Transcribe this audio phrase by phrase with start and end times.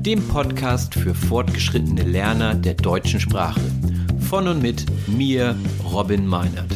[0.00, 3.60] dem Podcast für fortgeschrittene Lerner der deutschen Sprache.
[4.20, 6.74] Von und mit mir, Robin Meinert.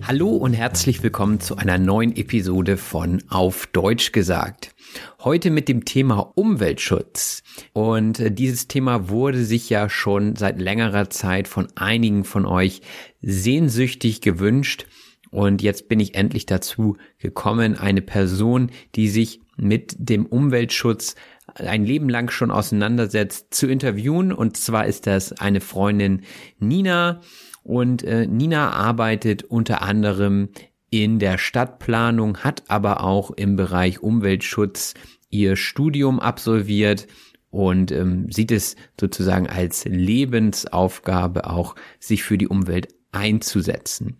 [0.00, 4.74] Hallo und herzlich willkommen zu einer neuen Episode von Auf Deutsch gesagt.
[5.22, 7.42] Heute mit dem Thema Umweltschutz.
[7.74, 12.80] Und äh, dieses Thema wurde sich ja schon seit längerer Zeit von einigen von euch
[13.20, 14.86] sehnsüchtig gewünscht.
[15.30, 21.14] Und jetzt bin ich endlich dazu gekommen, eine Person, die sich mit dem Umweltschutz
[21.54, 24.32] ein Leben lang schon auseinandersetzt, zu interviewen.
[24.32, 26.22] Und zwar ist das eine Freundin
[26.58, 27.20] Nina.
[27.62, 30.50] Und äh, Nina arbeitet unter anderem
[30.90, 34.94] in der Stadtplanung, hat aber auch im Bereich Umweltschutz
[35.30, 37.06] ihr Studium absolviert
[37.50, 44.16] und ähm, sieht es sozusagen als Lebensaufgabe auch, sich für die Umwelt einzusetzen.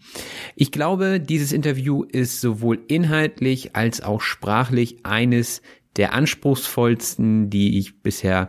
[0.54, 5.62] Ich glaube, dieses Interview ist sowohl inhaltlich als auch sprachlich eines
[5.96, 8.48] der anspruchsvollsten, die ich bisher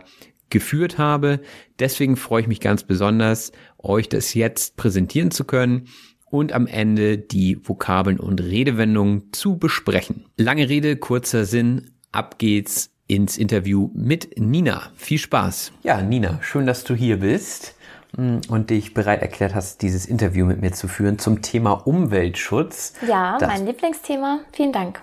[0.50, 1.40] geführt habe.
[1.78, 5.88] Deswegen freue ich mich ganz besonders, euch das jetzt präsentieren zu können
[6.30, 10.26] und am Ende die Vokabeln und Redewendungen zu besprechen.
[10.36, 14.90] Lange Rede, kurzer Sinn, ab geht's ins Interview mit Nina.
[14.96, 15.72] Viel Spaß.
[15.82, 17.74] Ja, Nina, schön, dass du hier bist
[18.16, 22.94] mm, und dich bereit erklärt hast, dieses Interview mit mir zu führen zum Thema Umweltschutz.
[23.06, 24.40] Ja, Das- mein Lieblingsthema.
[24.52, 25.00] Vielen Dank.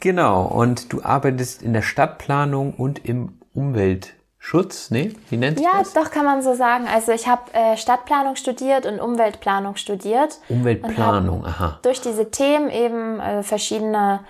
[0.00, 5.14] Genau, und du arbeitest in der Stadtplanung und im Umweltschutz, ne?
[5.28, 5.92] Wie nennt sich Ja, das?
[5.92, 6.86] doch kann man so sagen.
[6.88, 10.38] Also ich habe äh, Stadtplanung studiert und Umweltplanung studiert.
[10.48, 11.78] Umweltplanung, aha.
[11.82, 14.20] Durch diese Themen eben äh, verschiedene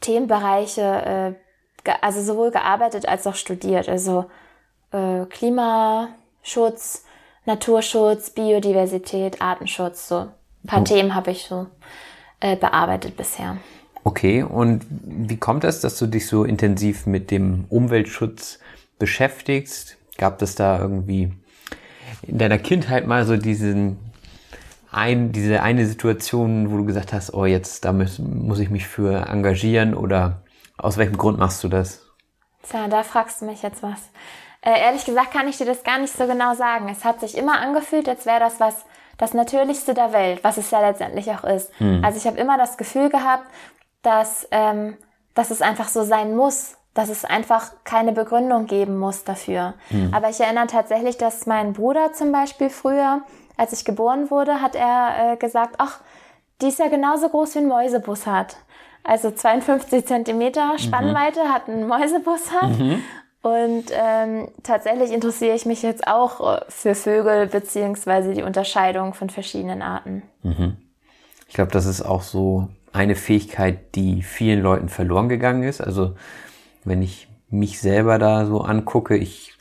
[0.00, 1.36] Themenbereiche,
[1.84, 3.88] äh, also sowohl gearbeitet als auch studiert.
[3.88, 4.26] Also
[4.92, 7.04] äh, Klimaschutz,
[7.44, 10.08] Naturschutz, Biodiversität, Artenschutz.
[10.08, 10.30] So ein
[10.66, 10.84] paar Oh.
[10.84, 11.66] Themen habe ich so
[12.40, 13.56] äh, bearbeitet bisher.
[14.06, 18.60] Okay, und wie kommt es, dass du dich so intensiv mit dem Umweltschutz
[19.00, 19.96] beschäftigst?
[20.16, 21.32] Gab es da irgendwie
[22.22, 23.98] in deiner Kindheit mal so diesen
[24.92, 28.86] ein, diese eine Situation, wo du gesagt hast, oh, jetzt da muss, muss ich mich
[28.86, 30.42] für engagieren oder
[30.78, 32.06] aus welchem Grund machst du das?
[32.62, 33.98] Tja, da fragst du mich jetzt was.
[34.60, 36.88] Äh, ehrlich gesagt kann ich dir das gar nicht so genau sagen.
[36.88, 38.84] Es hat sich immer angefühlt, als wäre das was
[39.18, 41.72] das Natürlichste der Welt, was es ja letztendlich auch ist.
[42.02, 43.46] Also ich habe immer das Gefühl gehabt,
[44.06, 44.96] dass, ähm,
[45.34, 49.74] dass es einfach so sein muss, dass es einfach keine Begründung geben muss dafür.
[50.12, 53.20] Aber ich erinnere tatsächlich, dass mein Bruder zum Beispiel früher,
[53.58, 56.00] als ich geboren wurde, hat er äh, gesagt, ach,
[56.62, 58.56] die ist ja genauso groß wie ein Mäusebus hat.
[59.04, 62.70] Also 52 Zentimeter Spannweite hat ein Mäusebus hat.
[63.42, 69.30] Und ähm, tatsächlich interessiere ich mich jetzt auch äh, für Vögel beziehungsweise die Unterscheidung von
[69.30, 70.22] verschiedenen Arten.
[71.46, 75.80] Ich glaube, das ist auch so eine Fähigkeit, die vielen Leuten verloren gegangen ist.
[75.80, 76.16] Also
[76.84, 79.54] wenn ich mich selber da so angucke, ich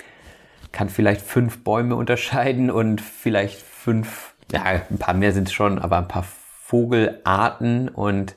[0.71, 5.79] kann vielleicht fünf Bäume unterscheiden und vielleicht fünf, ja, ein paar mehr sind es schon,
[5.79, 6.25] aber ein paar
[6.63, 8.35] Vogelarten und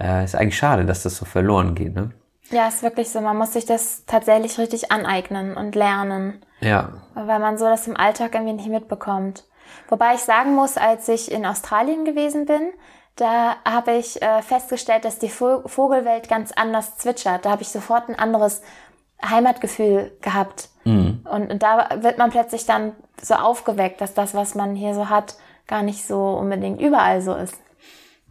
[0.00, 1.94] äh, ist eigentlich schade, dass das so verloren geht.
[1.94, 2.10] Ne?
[2.50, 3.20] Ja, ist wirklich so.
[3.20, 7.96] Man muss sich das tatsächlich richtig aneignen und lernen, Ja, weil man so das im
[7.96, 9.44] Alltag irgendwie nicht mitbekommt.
[9.88, 12.70] Wobei ich sagen muss, als ich in Australien gewesen bin,
[13.16, 17.44] da habe ich äh, festgestellt, dass die Vogelwelt ganz anders zwitschert.
[17.44, 18.62] Da habe ich sofort ein anderes
[19.24, 20.68] Heimatgefühl gehabt.
[20.84, 21.24] Mhm.
[21.30, 25.08] Und, und da wird man plötzlich dann so aufgeweckt, dass das, was man hier so
[25.08, 25.36] hat,
[25.66, 27.56] gar nicht so unbedingt überall so ist.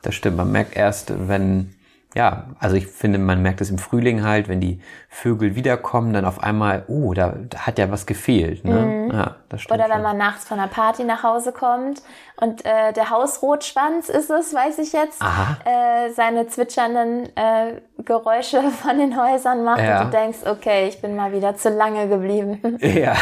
[0.04, 0.38] Das stimmt.
[0.38, 1.76] Man merkt erst, wenn
[2.16, 4.80] ja, also ich finde, man merkt es im Frühling halt, wenn die
[5.10, 8.64] Vögel wiederkommen, dann auf einmal, oh, da, da hat ja was gefehlt.
[8.64, 8.74] Ne?
[8.74, 9.12] Mhm.
[9.12, 10.04] Ja, das stimmt Oder wenn schon.
[10.04, 12.02] man nachts von einer Party nach Hause kommt
[12.38, 18.98] und äh, der Hausrotschwanz ist es, weiß ich jetzt, äh, seine zwitschernden äh, Geräusche von
[18.98, 20.00] den Häusern macht ja.
[20.00, 22.62] und du denkst, okay, ich bin mal wieder zu lange geblieben.
[22.96, 23.16] Ja,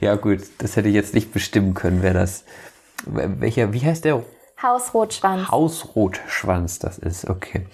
[0.00, 2.44] ja gut, das hätte ich jetzt nicht bestimmen können, wer das,
[3.06, 4.22] welcher, wie heißt der
[4.62, 5.48] Hausrotschwanz.
[5.50, 7.66] Hausrotschwanz, das ist okay.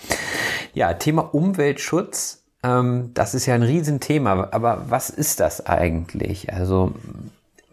[0.74, 4.48] Ja, Thema Umweltschutz, ähm, das ist ja ein Riesenthema.
[4.50, 6.52] Aber was ist das eigentlich?
[6.52, 6.92] Also,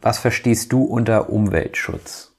[0.02, 2.32] was verstehst du unter Umweltschutz?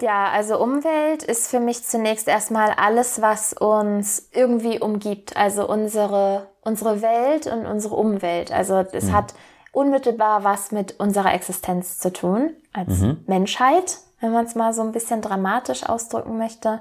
[0.00, 5.36] Ja, also Umwelt ist für mich zunächst erstmal alles, was uns irgendwie umgibt.
[5.36, 8.50] Also unsere, unsere Welt und unsere Umwelt.
[8.50, 9.12] Also es mhm.
[9.12, 9.34] hat
[9.72, 13.22] unmittelbar was mit unserer Existenz zu tun als mhm.
[13.26, 16.80] Menschheit wenn man es mal so ein bisschen dramatisch ausdrücken möchte.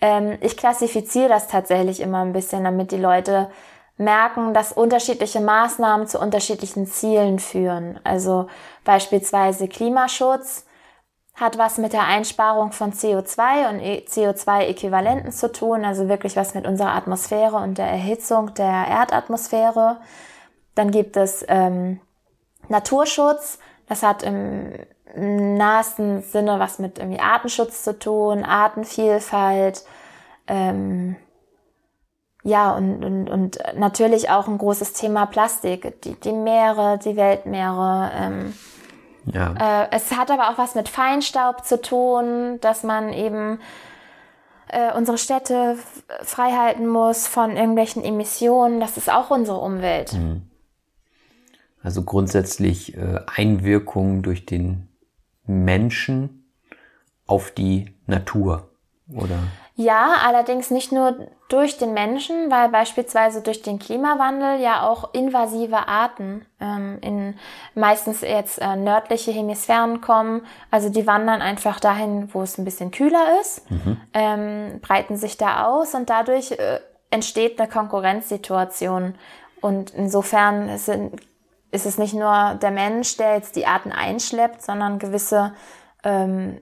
[0.00, 3.50] Ähm, ich klassifiziere das tatsächlich immer ein bisschen, damit die Leute
[3.96, 7.98] merken, dass unterschiedliche Maßnahmen zu unterschiedlichen Zielen führen.
[8.04, 8.48] Also
[8.84, 10.66] beispielsweise Klimaschutz
[11.34, 16.54] hat was mit der Einsparung von CO2 und e, CO2-Äquivalenten zu tun, also wirklich was
[16.54, 19.98] mit unserer Atmosphäre und der Erhitzung der Erdatmosphäre.
[20.74, 22.00] Dann gibt es ähm,
[22.68, 24.72] Naturschutz, das hat im
[25.16, 29.84] nahesten Sinne was mit irgendwie Artenschutz zu tun, Artenvielfalt,
[30.46, 31.16] ähm,
[32.42, 38.12] ja, und, und, und natürlich auch ein großes Thema Plastik, die, die Meere, die Weltmeere.
[38.14, 38.54] Ähm,
[39.24, 39.82] ja.
[39.82, 43.58] Äh, es hat aber auch was mit Feinstaub zu tun, dass man eben
[44.68, 45.76] äh, unsere Städte
[46.22, 48.78] frei halten muss von irgendwelchen Emissionen.
[48.78, 50.12] Das ist auch unsere Umwelt.
[50.12, 50.42] Mhm.
[51.82, 54.88] Also grundsätzlich äh, Einwirkung durch den
[55.46, 56.52] Menschen
[57.26, 58.70] auf die Natur,
[59.12, 59.38] oder?
[59.78, 65.86] Ja, allerdings nicht nur durch den Menschen, weil beispielsweise durch den Klimawandel ja auch invasive
[65.86, 67.34] Arten ähm, in
[67.74, 70.46] meistens jetzt äh, nördliche Hemisphären kommen.
[70.70, 74.00] Also die wandern einfach dahin, wo es ein bisschen kühler ist, mhm.
[74.14, 79.14] ähm, breiten sich da aus und dadurch äh, entsteht eine Konkurrenzsituation.
[79.60, 81.20] Und insofern sind
[81.70, 85.54] ist es nicht nur der Mensch, der jetzt die Arten einschleppt, sondern gewisse
[86.04, 86.60] ähm,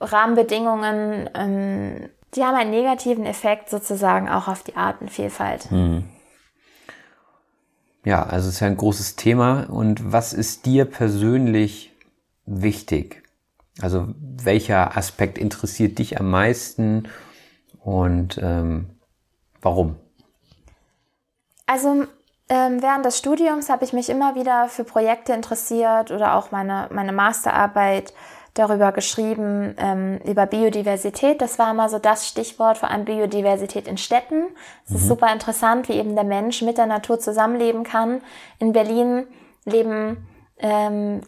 [0.00, 5.70] Rahmenbedingungen, ähm, die haben einen negativen Effekt sozusagen auch auf die Artenvielfalt.
[5.70, 6.04] Hm.
[8.04, 9.68] Ja, also es ist ja ein großes Thema.
[9.70, 11.92] Und was ist dir persönlich
[12.46, 13.22] wichtig?
[13.80, 17.08] Also welcher Aspekt interessiert dich am meisten
[17.80, 18.90] und ähm,
[19.60, 19.96] warum?
[21.66, 22.06] Also
[22.48, 26.88] ähm, während des Studiums habe ich mich immer wieder für Projekte interessiert oder auch meine,
[26.90, 28.12] meine Masterarbeit
[28.54, 31.40] darüber geschrieben, ähm, über Biodiversität.
[31.40, 34.44] Das war immer so das Stichwort, vor allem Biodiversität in Städten.
[34.84, 34.96] Es mhm.
[34.96, 38.20] ist super interessant, wie eben der Mensch mit der Natur zusammenleben kann.
[38.58, 39.26] In Berlin
[39.64, 40.28] leben
[40.58, 41.22] ähm,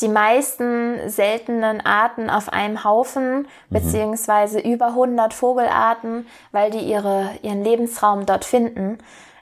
[0.00, 3.46] die meisten seltenen Arten auf einem Haufen, mhm.
[3.70, 8.98] beziehungsweise über 100 Vogelarten, weil die ihre, ihren Lebensraum dort finden.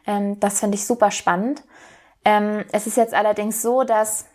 [0.07, 1.63] Ähm, das finde ich super spannend.
[2.25, 4.27] Ähm, es ist jetzt allerdings so, dass,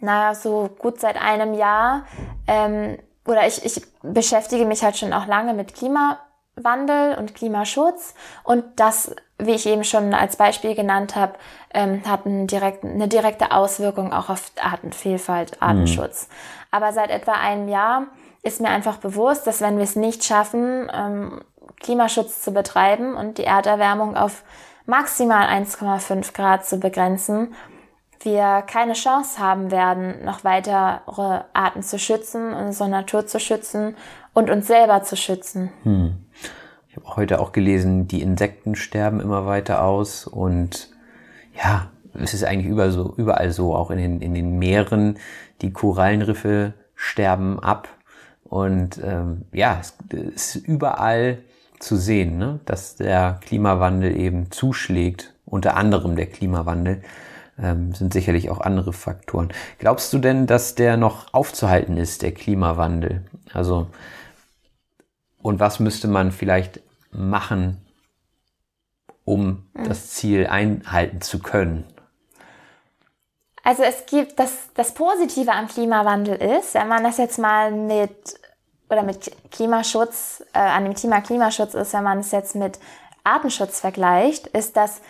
[0.00, 2.04] naja, so gut seit einem Jahr,
[2.46, 8.14] ähm, oder ich, ich beschäftige mich halt schon auch lange mit Klimawandel und Klimaschutz
[8.44, 11.34] und das, wie ich eben schon als Beispiel genannt habe,
[11.72, 15.66] ähm, hat einen direkten, eine direkte Auswirkung auch auf Artenvielfalt, mhm.
[15.66, 16.28] Artenschutz.
[16.28, 16.34] Mhm.
[16.72, 18.06] Aber seit etwa einem Jahr
[18.42, 21.44] ist mir einfach bewusst, dass wenn wir es nicht schaffen, ähm,
[21.82, 24.44] Klimaschutz zu betreiben und die Erderwärmung auf
[24.86, 27.54] maximal 1,5 Grad zu begrenzen,
[28.24, 33.96] wir keine Chance haben werden, noch weitere Arten zu schützen, unsere Natur zu schützen
[34.32, 35.72] und uns selber zu schützen.
[35.82, 36.24] Hm.
[36.88, 40.90] Ich habe heute auch gelesen, die Insekten sterben immer weiter aus und
[41.54, 45.18] ja, es ist eigentlich überall so, überall so, auch in den, in den Meeren,
[45.62, 47.88] die Korallenriffe sterben ab
[48.44, 51.38] und ähm, ja, es ist überall
[51.82, 52.60] zu sehen, ne?
[52.64, 57.02] dass der Klimawandel eben zuschlägt, unter anderem der Klimawandel,
[57.58, 59.52] ähm, sind sicherlich auch andere Faktoren.
[59.78, 63.24] Glaubst du denn, dass der noch aufzuhalten ist, der Klimawandel?
[63.52, 63.88] Also,
[65.42, 67.78] und was müsste man vielleicht machen,
[69.24, 69.88] um hm.
[69.88, 71.84] das Ziel einhalten zu können?
[73.64, 78.34] Also es gibt das, das Positive am Klimawandel ist, wenn man das jetzt mal mit
[78.92, 82.78] oder mit Klimaschutz, äh, an dem Thema Klimaschutz ist, wenn man es jetzt mit
[83.24, 85.00] Artenschutz vergleicht, ist, dass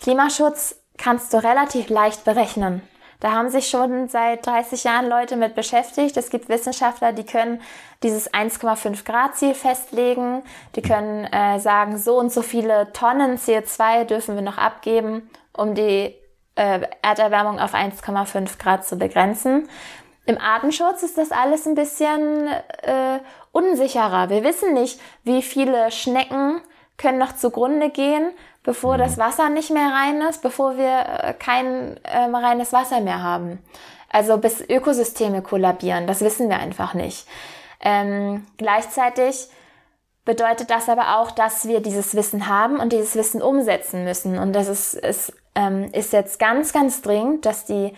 [0.00, 2.82] Klimaschutz kannst du relativ leicht berechnen.
[3.20, 6.16] Da haben sich schon seit 30 Jahren Leute mit beschäftigt.
[6.16, 7.60] Es gibt Wissenschaftler, die können
[8.02, 10.42] dieses 1,5 Grad Ziel festlegen.
[10.74, 15.74] Die können äh, sagen, so und so viele Tonnen CO2 dürfen wir noch abgeben, um
[15.74, 16.14] die
[16.54, 19.68] äh, Erderwärmung auf 1,5 Grad zu begrenzen.
[20.30, 22.46] Im Artenschutz ist das alles ein bisschen
[22.82, 23.18] äh,
[23.52, 24.30] unsicherer.
[24.30, 26.60] Wir wissen nicht, wie viele Schnecken
[26.96, 28.30] können noch zugrunde gehen
[28.62, 29.22] bevor das mhm.
[29.22, 33.58] Wasser nicht mehr rein ist, bevor wir äh, kein ähm, reines Wasser mehr haben.
[34.08, 37.26] Also bis Ökosysteme kollabieren, das wissen wir einfach nicht.
[37.80, 39.48] Ähm, gleichzeitig
[40.24, 44.38] bedeutet das aber auch, dass wir dieses Wissen haben und dieses Wissen umsetzen müssen.
[44.38, 47.94] Und das ist, ist, ähm, ist jetzt ganz, ganz dringend, dass die,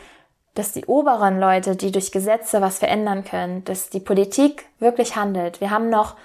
[0.54, 5.60] dass die oberen Leute, die durch Gesetze was verändern können, dass die Politik wirklich handelt.
[5.60, 6.16] Wir haben noch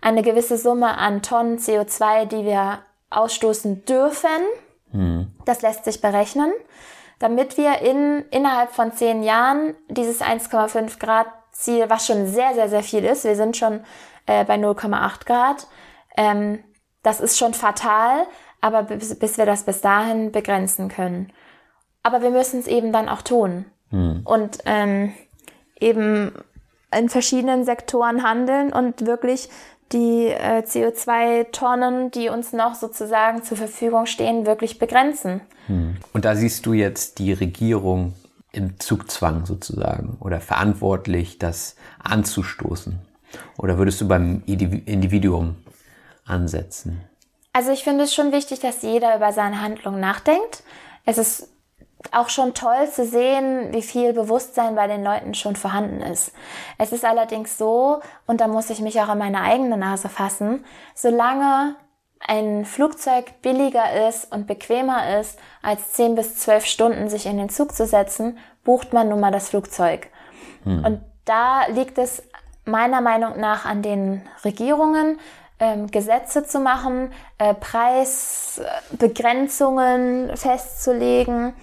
[0.00, 4.28] eine gewisse Summe an Tonnen CO2, die wir ausstoßen dürfen.
[4.92, 5.32] Mhm.
[5.44, 6.52] Das lässt sich berechnen,
[7.18, 12.68] damit wir in, innerhalb von zehn Jahren dieses 1,5 Grad Ziel, was schon sehr, sehr,
[12.68, 13.80] sehr viel ist, wir sind schon
[14.26, 15.66] äh, bei 0,8 Grad,
[16.16, 16.62] ähm,
[17.02, 18.26] das ist schon fatal,
[18.60, 21.32] aber bis, bis, wir das bis dahin begrenzen können.
[22.02, 23.64] Aber wir müssen es eben dann auch tun.
[23.90, 24.22] Mhm.
[24.24, 25.12] Und ähm,
[25.78, 26.32] eben
[26.94, 29.48] in verschiedenen Sektoren handeln und wirklich
[29.92, 35.40] die äh, CO2-Tonnen, die uns noch sozusagen zur Verfügung stehen, wirklich begrenzen.
[35.66, 35.96] Hm.
[36.12, 38.14] Und da siehst du jetzt die Regierung
[38.52, 42.98] im Zugzwang sozusagen oder verantwortlich, das anzustoßen?
[43.58, 45.56] Oder würdest du beim Individuum
[46.24, 47.02] ansetzen?
[47.52, 50.62] Also ich finde es schon wichtig, dass jeder über seine Handlung nachdenkt.
[51.04, 51.48] Es ist
[52.12, 56.32] auch schon toll zu sehen, wie viel Bewusstsein bei den Leuten schon vorhanden ist.
[56.78, 60.64] Es ist allerdings so, und da muss ich mich auch an meine eigene Nase fassen,
[60.94, 61.76] solange
[62.20, 67.50] ein Flugzeug billiger ist und bequemer ist, als 10 bis 12 Stunden sich in den
[67.50, 70.08] Zug zu setzen, bucht man nun mal das Flugzeug.
[70.64, 70.84] Hm.
[70.84, 72.22] Und da liegt es
[72.64, 75.20] meiner Meinung nach an den Regierungen,
[75.58, 81.54] ähm, Gesetze zu machen, äh, Preisbegrenzungen festzulegen,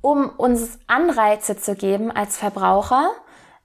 [0.00, 3.10] um uns Anreize zu geben als Verbraucher,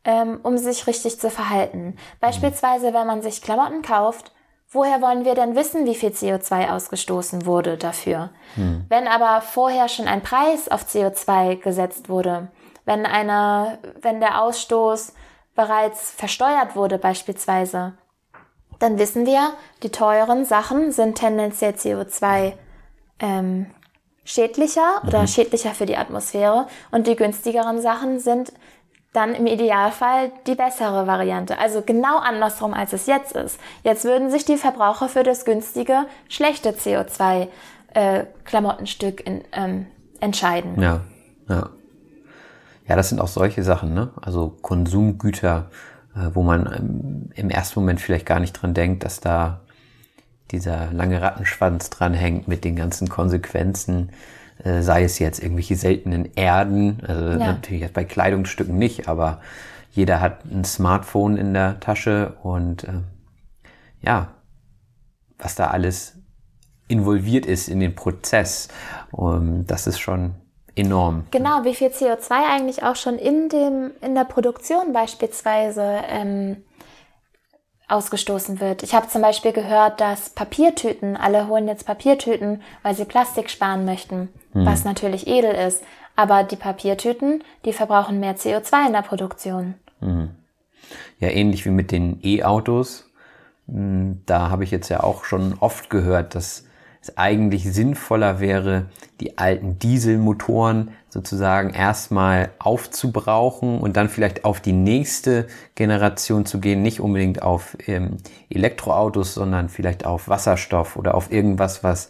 [0.04, 1.98] ähm, um sich richtig zu verhalten.
[2.20, 4.32] Beispielsweise, wenn man sich Klamotten kauft,
[4.70, 8.32] woher wollen wir denn wissen, wie viel CO2 ausgestoßen wurde dafür?
[8.56, 8.86] Hm.
[8.90, 12.50] Wenn aber vorher schon ein Preis auf CO2 gesetzt wurde,
[12.86, 15.14] wenn eine, wenn der Ausstoß
[15.56, 17.94] bereits versteuert wurde beispielsweise,
[18.80, 22.54] dann wissen wir, die teuren Sachen sind tendenziell CO2
[23.20, 23.68] ähm,
[24.24, 25.28] schädlicher oder mhm.
[25.28, 28.54] schädlicher für die Atmosphäre und die günstigeren Sachen sind
[29.14, 31.60] dann im Idealfall die bessere Variante.
[31.60, 33.60] Also genau andersrum, als es jetzt ist.
[33.84, 39.86] Jetzt würden sich die Verbraucher für das günstige, schlechte CO2-Klamottenstück äh, ähm,
[40.20, 40.82] entscheiden.
[40.82, 41.02] Ja,
[41.48, 41.70] ja.
[42.88, 44.10] Ja, das sind auch solche Sachen, ne?
[44.22, 45.70] Also Konsumgüter,
[46.16, 49.62] äh, wo man im, im ersten Moment vielleicht gar nicht dran denkt, dass da
[50.52, 54.12] dieser lange Rattenschwanz dranhängt mit den ganzen Konsequenzen,
[54.64, 57.38] äh, sei es jetzt irgendwelche seltenen Erden, also ja.
[57.38, 59.42] natürlich jetzt bei Kleidungsstücken nicht, aber
[59.92, 63.02] jeder hat ein Smartphone in der Tasche und äh,
[64.02, 64.30] ja,
[65.38, 66.18] was da alles
[66.88, 68.68] involviert ist in den Prozess,
[69.12, 70.36] um, das ist schon
[70.76, 71.26] enorm.
[71.32, 76.58] Genau, wie viel CO2 eigentlich auch schon in dem in der Produktion beispielsweise ähm,
[77.88, 78.84] ausgestoßen wird.
[78.84, 83.86] Ich habe zum Beispiel gehört, dass Papiertüten, alle holen jetzt Papiertüten, weil sie Plastik sparen
[83.86, 84.66] möchten, hm.
[84.66, 85.84] was natürlich edel ist.
[86.16, 89.76] Aber die Papiertüten, die verbrauchen mehr CO2 in der Produktion.
[90.00, 90.30] Hm.
[91.20, 93.10] Ja, ähnlich wie mit den E-Autos.
[93.68, 96.66] Hm, da habe ich jetzt ja auch schon oft gehört, dass
[97.02, 98.88] es eigentlich sinnvoller wäre,
[99.20, 106.82] die alten Dieselmotoren sozusagen erstmal aufzubrauchen und dann vielleicht auf die nächste Generation zu gehen,
[106.82, 108.18] nicht unbedingt auf ähm,
[108.50, 112.10] Elektroautos, sondern vielleicht auf Wasserstoff oder auf irgendwas, was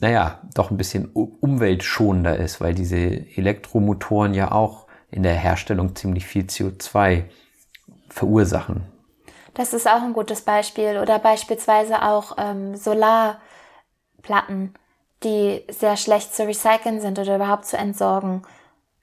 [0.00, 6.26] naja, doch ein bisschen umweltschonender ist, weil diese Elektromotoren ja auch in der Herstellung ziemlich
[6.26, 7.24] viel CO2
[8.08, 8.82] verursachen.
[9.54, 10.98] Das ist auch ein gutes Beispiel.
[10.98, 13.38] Oder beispielsweise auch ähm, Solar.
[15.26, 18.42] Die sehr schlecht zu recyceln sind oder überhaupt zu entsorgen.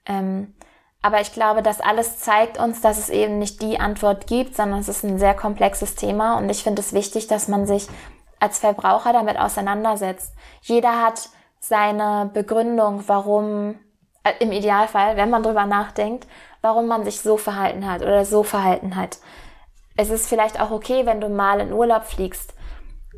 [0.06, 0.54] Ähm,
[1.02, 4.80] aber ich glaube, das alles zeigt uns, dass es eben nicht die Antwort gibt, sondern
[4.80, 7.88] es ist ein sehr komplexes Thema und ich finde es wichtig, dass man sich
[8.40, 10.32] als Verbraucher damit auseinandersetzt.
[10.62, 11.28] Jeder hat
[11.60, 13.78] seine Begründung, warum,
[14.22, 16.26] äh, im Idealfall, wenn man drüber nachdenkt,
[16.62, 19.18] warum man sich so verhalten hat oder so verhalten hat.
[19.98, 22.54] es ist vielleicht auch okay, wenn du mal in Urlaub fliegst,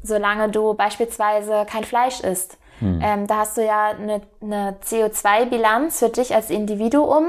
[0.02, 2.58] solange du beispielsweise kein Fleisch isst.
[2.80, 3.00] Hm.
[3.02, 7.26] Ähm, da hast du ja eine, eine CO2-Bilanz für dich als Individuum,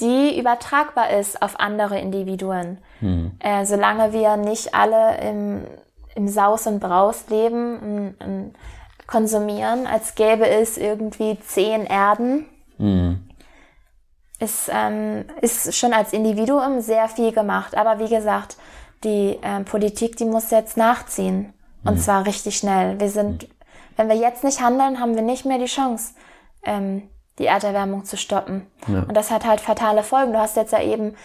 [0.00, 2.78] die übertragbar ist auf andere Individuen.
[3.00, 3.32] Hm.
[3.38, 5.66] Äh, solange wir nicht alle im,
[6.14, 8.54] im Saus und Braus leben und, und
[9.06, 12.46] konsumieren, als gäbe es irgendwie zehn Erden,
[12.78, 13.28] hm.
[14.38, 17.76] ist, ähm, ist schon als Individuum sehr viel gemacht.
[17.76, 18.56] Aber wie gesagt,
[19.04, 21.52] die ähm, Politik, die muss jetzt nachziehen.
[21.84, 22.00] Und hm.
[22.00, 23.00] zwar richtig schnell.
[23.00, 23.48] Wir sind,
[23.96, 26.14] wenn wir jetzt nicht handeln, haben wir nicht mehr die Chance,
[26.64, 28.66] ähm, die Erderwärmung zu stoppen.
[28.86, 29.00] Ja.
[29.02, 30.32] Und das hat halt fatale Folgen.
[30.32, 31.16] Du hast jetzt ja eben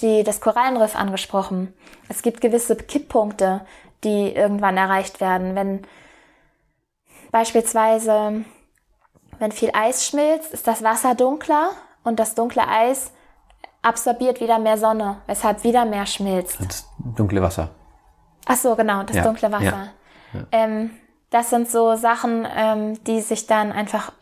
[0.00, 1.74] die, das Korallenriff angesprochen.
[2.08, 3.62] Es gibt gewisse Kipppunkte,
[4.04, 5.54] die irgendwann erreicht werden.
[5.54, 5.82] Wenn
[7.30, 8.44] beispielsweise,
[9.38, 11.70] wenn viel Eis schmilzt, ist das Wasser dunkler
[12.04, 13.12] und das dunkle Eis
[13.82, 16.58] absorbiert wieder mehr Sonne, weshalb wieder mehr schmilzt.
[16.60, 17.70] Das dunkle Wasser.
[18.46, 19.22] Ach so, genau, das ja.
[19.22, 19.64] dunkle Wasser.
[19.64, 20.40] Ja.
[20.40, 20.46] Ja.
[20.52, 20.90] Ähm,
[21.30, 24.12] das sind so Sachen, ähm, die sich dann einfach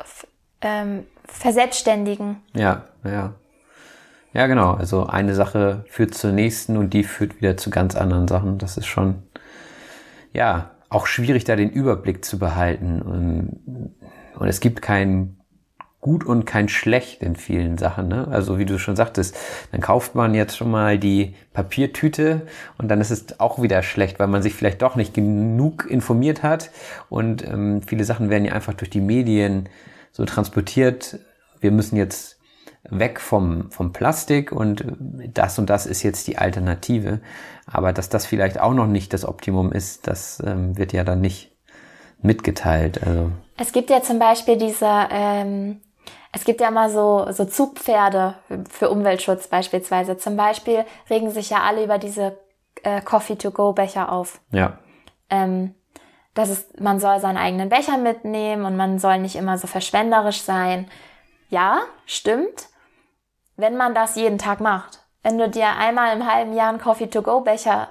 [0.60, 2.36] ähm, verselbstständigen.
[2.54, 3.34] Ja, ja.
[4.34, 4.74] Ja, genau.
[4.74, 8.58] Also eine Sache führt zur nächsten und die führt wieder zu ganz anderen Sachen.
[8.58, 9.22] Das ist schon,
[10.32, 13.02] ja, auch schwierig, da den Überblick zu behalten.
[13.02, 13.94] Und,
[14.38, 15.38] und es gibt kein
[16.00, 18.06] Gut und kein Schlecht in vielen Sachen.
[18.06, 18.28] Ne?
[18.30, 19.36] Also wie du schon sagtest,
[19.72, 22.46] dann kauft man jetzt schon mal die Papiertüte
[22.78, 26.44] und dann ist es auch wieder schlecht, weil man sich vielleicht doch nicht genug informiert
[26.44, 26.70] hat.
[27.08, 29.68] Und ähm, viele Sachen werden ja einfach durch die Medien
[30.12, 31.18] so transportiert.
[31.60, 32.38] Wir müssen jetzt
[32.90, 34.84] weg vom, vom Plastik und
[35.34, 37.20] das und das ist jetzt die Alternative.
[37.66, 41.20] Aber dass das vielleicht auch noch nicht das Optimum ist, das ähm, wird ja dann
[41.20, 41.56] nicht
[42.22, 43.02] mitgeteilt.
[43.04, 43.30] Also.
[43.56, 45.80] Es gibt ja zum Beispiel diese, ähm,
[46.32, 48.34] es gibt ja mal so, so Zugpferde
[48.70, 50.16] für Umweltschutz beispielsweise.
[50.18, 52.38] Zum Beispiel regen sich ja alle über diese
[52.82, 54.40] äh, Coffee-to-go-Becher auf.
[54.50, 54.78] Ja.
[55.30, 55.74] Ähm,
[56.34, 60.42] das ist, man soll seinen eigenen Becher mitnehmen und man soll nicht immer so verschwenderisch
[60.42, 60.88] sein.
[61.48, 62.68] Ja, stimmt
[63.59, 65.00] wenn man das jeden Tag macht.
[65.22, 67.88] Wenn du dir einmal im halben Jahr einen Coffee-to-go-Becher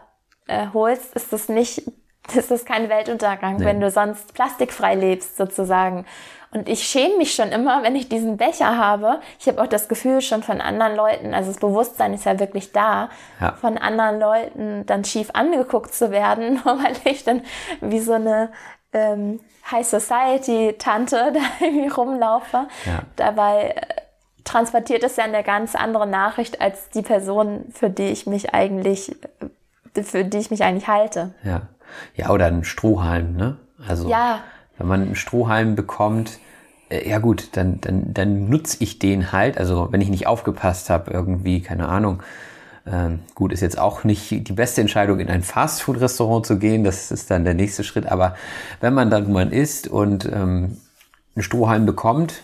[0.47, 1.83] äh, holst, ist das nicht,
[2.33, 3.65] ist das kein Weltuntergang, nee.
[3.65, 6.05] wenn du sonst plastikfrei lebst sozusagen.
[6.51, 9.19] Und ich schäme mich schon immer, wenn ich diesen Becher habe.
[9.39, 12.71] Ich habe auch das Gefühl schon von anderen Leuten, also das Bewusstsein ist ja wirklich
[12.71, 13.09] da,
[13.41, 13.53] ja.
[13.53, 17.41] von anderen Leuten dann schief angeguckt zu werden, nur weil ich dann
[17.81, 18.49] wie so eine
[18.93, 22.67] ähm, High Society Tante da irgendwie rumlaufe.
[22.85, 23.03] Ja.
[23.17, 23.81] Dabei äh,
[24.45, 29.15] transportiert es ja eine ganz andere Nachricht als die Person, für die ich mich eigentlich,
[29.93, 31.33] für die ich mich eigentlich halte.
[31.43, 31.63] Ja.
[32.15, 33.57] Ja, oder ein Strohhalm, ne?
[33.87, 34.41] Also, ja.
[34.77, 36.39] Wenn man einen Strohhalm bekommt,
[36.89, 39.57] äh, ja gut, dann, dann, dann nutze ich den halt.
[39.57, 42.23] Also, wenn ich nicht aufgepasst habe, irgendwie, keine Ahnung.
[42.85, 46.83] Ähm, gut, ist jetzt auch nicht die beste Entscheidung, in ein Fastfood-Restaurant zu gehen.
[46.83, 48.05] Das ist dann der nächste Schritt.
[48.05, 48.35] Aber
[48.79, 50.77] wenn man dann, man isst und ähm,
[51.35, 52.41] einen Strohhalm bekommt,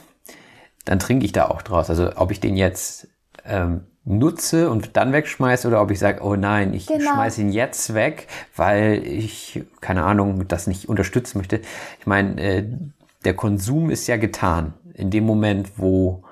[0.85, 1.89] dann trinke ich da auch draus.
[1.89, 3.07] Also ob ich den jetzt
[3.45, 7.13] ähm, nutze und dann wegschmeiße oder ob ich sage, oh nein, ich genau.
[7.13, 11.61] schmeiße ihn jetzt weg, weil ich, keine Ahnung, das nicht unterstützen möchte.
[11.99, 12.65] Ich meine, äh,
[13.23, 16.23] der Konsum ist ja getan in dem Moment, wo,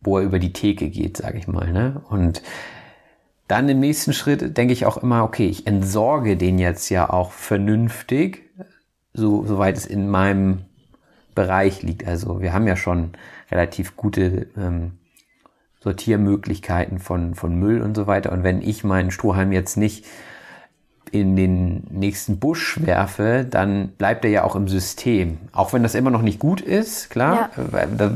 [0.00, 1.72] wo er über die Theke geht, sage ich mal.
[1.72, 2.02] Ne?
[2.10, 2.42] Und
[3.46, 7.30] dann im nächsten Schritt denke ich auch immer, okay, ich entsorge den jetzt ja auch
[7.30, 8.42] vernünftig,
[9.12, 10.64] so, soweit es in meinem
[11.36, 12.06] Bereich liegt.
[12.06, 13.12] Also wir haben ja schon
[13.50, 14.98] relativ gute ähm,
[15.84, 18.32] Sortiermöglichkeiten von, von Müll und so weiter.
[18.32, 20.06] Und wenn ich meinen Strohhalm jetzt nicht
[21.10, 25.38] in den nächsten Busch werfe, dann bleibt er ja auch im System.
[25.52, 27.86] Auch wenn das immer noch nicht gut ist, klar, ja.
[27.86, 28.10] da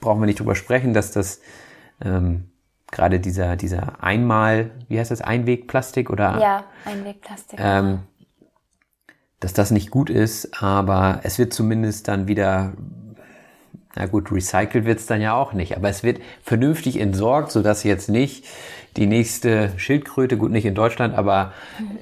[0.00, 1.40] brauchen wir nicht drüber sprechen, dass das
[2.02, 2.48] ähm,
[2.90, 6.40] gerade dieser, dieser Einmal, wie heißt das, Einwegplastik oder?
[6.40, 7.60] Ja, Einwegplastik.
[7.62, 8.00] Ähm,
[9.40, 12.72] dass das nicht gut ist, aber es wird zumindest dann wieder,
[13.94, 17.84] na gut, recycelt wird es dann ja auch nicht, aber es wird vernünftig entsorgt, sodass
[17.84, 18.44] jetzt nicht
[18.96, 21.52] die nächste Schildkröte, gut nicht in Deutschland, aber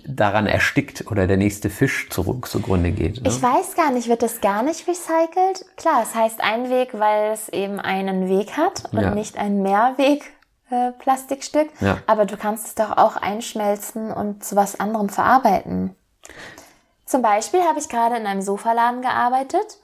[0.05, 3.22] daran erstickt oder der nächste Fisch zurück zugrunde geht.
[3.22, 3.29] Ne?
[3.29, 5.64] Ich weiß gar nicht, wird das gar nicht recycelt?
[5.76, 9.14] Klar, es heißt Einweg, weil es eben einen Weg hat und ja.
[9.14, 10.24] nicht ein Mehrweg.
[10.70, 11.98] Äh, Plastikstück, ja.
[12.07, 15.96] aber du kannst es doch auch einschmelzen und zu was anderem verarbeiten.
[17.07, 19.81] Zum Beispiel habe ich gerade in einem Sofaladen gearbeitet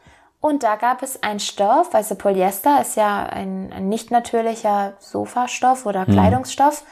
[0.47, 5.87] und da gab es einen Stoff, also Polyester ist ja ein, ein nicht natürlicher Sofastoff
[5.87, 6.13] oder mhm.
[6.13, 6.85] Kleidungsstoff,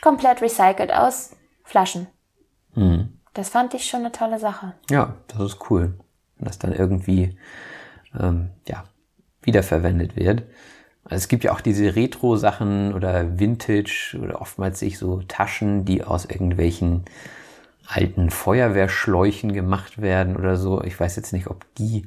[0.00, 1.30] komplett recycelt aus
[1.64, 2.06] Flaschen.
[2.74, 3.18] Mhm.
[3.34, 4.74] Das fand ich schon eine tolle Sache.
[4.90, 5.94] Ja, das ist cool,
[6.36, 7.36] wenn das dann irgendwie
[8.18, 8.84] ähm, ja,
[9.42, 10.44] wiederverwendet wird.
[11.04, 16.04] Also es gibt ja auch diese Retro-Sachen oder Vintage oder oftmals sich so Taschen, die
[16.04, 17.04] aus irgendwelchen
[17.86, 20.82] alten Feuerwehrschläuchen gemacht werden oder so.
[20.82, 22.06] Ich weiß jetzt nicht, ob die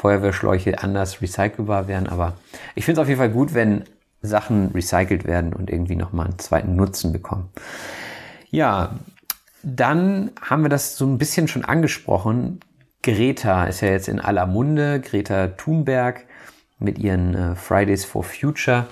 [0.00, 2.38] Feuerwehrschläuche anders recycelbar wären, aber
[2.74, 3.84] ich finde es auf jeden Fall gut, wenn
[4.22, 7.50] Sachen recycelt werden und irgendwie nochmal einen zweiten Nutzen bekommen.
[8.50, 8.98] Ja,
[9.62, 12.60] dann haben wir das so ein bisschen schon angesprochen.
[13.02, 16.24] Greta ist ja jetzt in aller Munde, Greta Thunberg
[16.78, 18.86] mit ihren äh, Fridays for Future.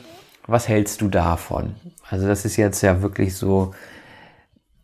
[0.47, 1.75] Was hältst du davon?
[2.11, 3.75] Also das ist jetzt ja wirklich so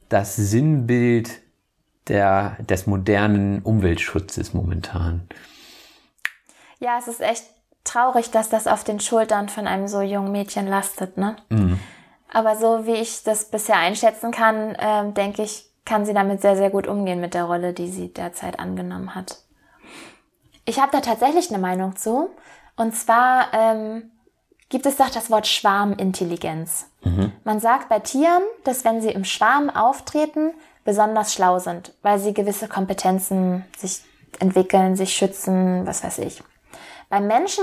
[0.08, 1.42] das Sinnbild
[2.08, 5.28] der, des modernen Umweltschutzes momentan.
[6.84, 7.44] Ja, es ist echt
[7.82, 11.36] traurig, dass das auf den Schultern von einem so jungen Mädchen lastet, ne?
[11.48, 11.80] Mhm.
[12.30, 16.56] Aber so wie ich das bisher einschätzen kann, äh, denke ich, kann sie damit sehr,
[16.56, 19.38] sehr gut umgehen mit der Rolle, die sie derzeit angenommen hat.
[20.66, 22.28] Ich habe da tatsächlich eine Meinung zu.
[22.76, 24.10] Und zwar ähm,
[24.68, 26.90] gibt es doch das Wort Schwarmintelligenz.
[27.02, 27.32] Mhm.
[27.44, 30.52] Man sagt bei Tieren, dass wenn sie im Schwarm auftreten,
[30.84, 34.02] besonders schlau sind, weil sie gewisse Kompetenzen sich
[34.38, 36.42] entwickeln, sich schützen, was weiß ich.
[37.14, 37.62] Beim Menschen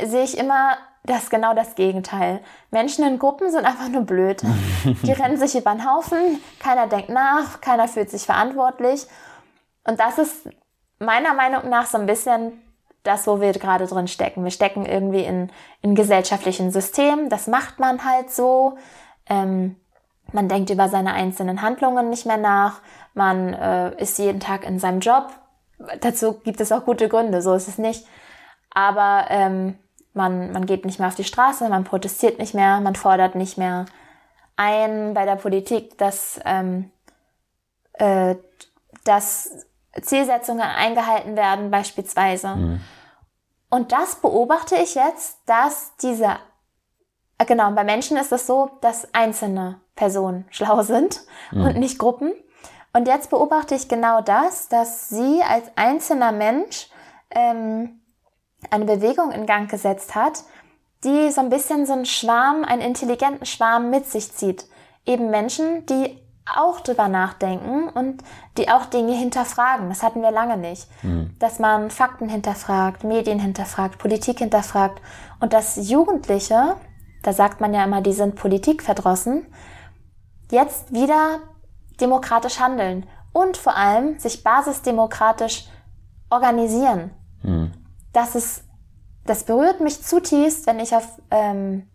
[0.00, 2.38] sehe ich immer das genau das Gegenteil.
[2.70, 4.42] Menschen in Gruppen sind einfach nur blöd.
[4.84, 9.08] Die rennen sich über den Haufen, keiner denkt nach, keiner fühlt sich verantwortlich.
[9.82, 10.48] Und das ist
[11.00, 12.62] meiner Meinung nach so ein bisschen
[13.02, 14.44] das, wo wir gerade drin stecken.
[14.44, 15.50] Wir stecken irgendwie in,
[15.82, 17.28] in gesellschaftlichen Systemen.
[17.28, 18.78] Das macht man halt so.
[19.26, 19.80] Ähm,
[20.30, 22.82] man denkt über seine einzelnen Handlungen nicht mehr nach.
[23.14, 25.28] Man äh, ist jeden Tag in seinem Job.
[26.02, 28.06] Dazu gibt es auch gute Gründe, so ist es nicht.
[28.72, 29.78] Aber ähm,
[30.14, 33.58] man, man geht nicht mehr auf die Straße, man protestiert nicht mehr, man fordert nicht
[33.58, 33.86] mehr
[34.56, 36.90] ein bei der Politik, dass, ähm,
[37.94, 38.36] äh,
[39.04, 39.66] dass
[40.00, 42.56] Zielsetzungen eingehalten werden beispielsweise.
[42.56, 42.80] Mhm.
[43.70, 46.36] Und das beobachte ich jetzt, dass diese,
[47.38, 51.20] äh, genau, bei Menschen ist es so, dass einzelne Personen schlau sind
[51.52, 51.64] mhm.
[51.64, 52.32] und nicht Gruppen.
[52.92, 56.88] Und jetzt beobachte ich genau das, dass sie als einzelner Mensch
[57.30, 57.99] ähm,
[58.70, 60.44] eine Bewegung in Gang gesetzt hat,
[61.04, 64.66] die so ein bisschen so einen Schwarm, einen intelligenten Schwarm mit sich zieht.
[65.06, 66.18] Eben Menschen, die
[66.56, 68.22] auch drüber nachdenken und
[68.58, 69.88] die auch Dinge hinterfragen.
[69.88, 70.88] Das hatten wir lange nicht.
[71.02, 71.36] Mhm.
[71.38, 75.00] Dass man Fakten hinterfragt, Medien hinterfragt, Politik hinterfragt
[75.38, 76.76] und dass Jugendliche,
[77.22, 79.46] da sagt man ja immer, die sind politikverdrossen,
[80.50, 81.38] jetzt wieder
[82.00, 85.68] demokratisch handeln und vor allem sich basisdemokratisch
[86.30, 87.12] organisieren.
[87.42, 87.79] Mhm
[88.12, 88.64] das ist,
[89.24, 91.88] das berührt mich zutiefst, wenn ich auf ähm,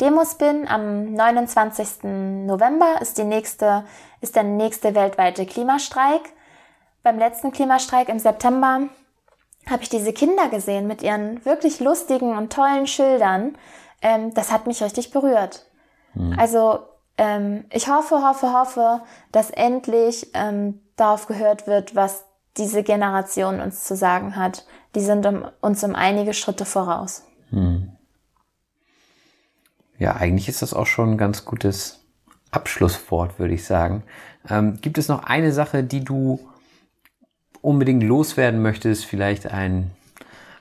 [0.00, 0.68] Demos bin.
[0.68, 2.04] Am 29.
[2.46, 3.84] November ist die nächste,
[4.20, 6.22] ist der nächste weltweite Klimastreik.
[7.02, 8.88] Beim letzten Klimastreik im September
[9.68, 13.56] habe ich diese Kinder gesehen mit ihren wirklich lustigen und tollen Schildern.
[14.02, 15.66] Ähm, das hat mich richtig berührt.
[16.14, 16.38] Mhm.
[16.38, 16.80] Also
[17.18, 19.02] ähm, ich hoffe, hoffe, hoffe,
[19.32, 22.24] dass endlich ähm, darauf gehört wird, was
[22.56, 24.66] diese Generation uns zu sagen hat.
[24.96, 27.22] Die sind um, uns um einige Schritte voraus.
[27.50, 27.92] Hm.
[29.98, 32.00] Ja, eigentlich ist das auch schon ein ganz gutes
[32.50, 34.02] Abschlusswort, würde ich sagen.
[34.48, 36.40] Ähm, gibt es noch eine Sache, die du
[37.60, 39.04] unbedingt loswerden möchtest?
[39.04, 39.90] Vielleicht ein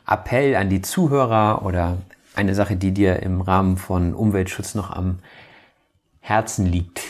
[0.06, 1.98] Appell an die Zuhörer oder
[2.36, 5.20] eine Sache, die dir im Rahmen von Umweltschutz noch am
[6.20, 7.02] Herzen liegt?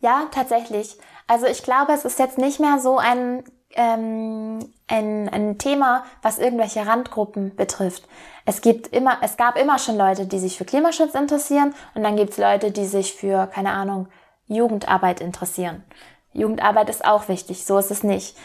[0.00, 0.96] Ja, tatsächlich.
[1.26, 3.42] Also ich glaube, es ist jetzt nicht mehr so ein,
[3.76, 4.58] ähm,
[4.88, 8.08] ein, ein Thema, was irgendwelche Randgruppen betrifft.
[8.44, 12.16] Es gibt immer, es gab immer schon Leute, die sich für Klimaschutz interessieren und dann
[12.16, 14.08] gibt es Leute, die sich für, keine Ahnung,
[14.46, 15.84] Jugendarbeit interessieren.
[16.32, 18.36] Jugendarbeit ist auch wichtig, so ist es nicht.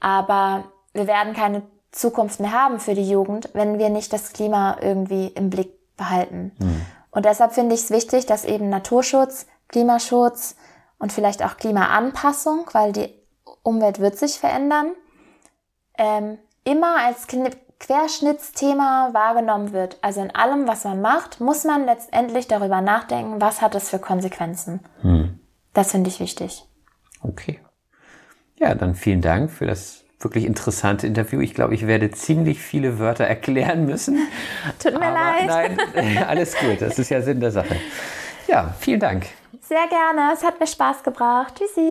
[0.00, 4.76] Aber wir werden keine Zukunft mehr haben für die Jugend, wenn wir nicht das Klima
[4.80, 6.52] irgendwie im Blick behalten.
[6.58, 6.86] Mhm.
[7.10, 10.56] Und deshalb finde ich es wichtig, dass eben Naturschutz, Klimaschutz,
[10.98, 13.12] und vielleicht auch Klimaanpassung, weil die
[13.62, 14.92] Umwelt wird sich verändern,
[15.98, 17.26] ähm, immer als
[17.78, 19.98] Querschnittsthema wahrgenommen wird.
[20.02, 23.98] Also in allem, was man macht, muss man letztendlich darüber nachdenken, was hat es für
[23.98, 24.80] Konsequenzen.
[25.02, 25.40] Hm.
[25.74, 26.64] Das finde ich wichtig.
[27.22, 27.60] Okay.
[28.58, 31.40] Ja, dann vielen Dank für das wirklich interessante Interview.
[31.40, 34.26] Ich glaube, ich werde ziemlich viele Wörter erklären müssen.
[34.82, 35.46] Tut mir leid.
[35.46, 36.80] Nein, alles gut.
[36.80, 37.76] Das ist ja Sinn der Sache.
[38.48, 39.26] Ja, vielen Dank.
[39.60, 40.32] Sehr gerne.
[40.32, 41.54] Es hat mir Spaß gebracht.
[41.58, 41.90] Tschüssi.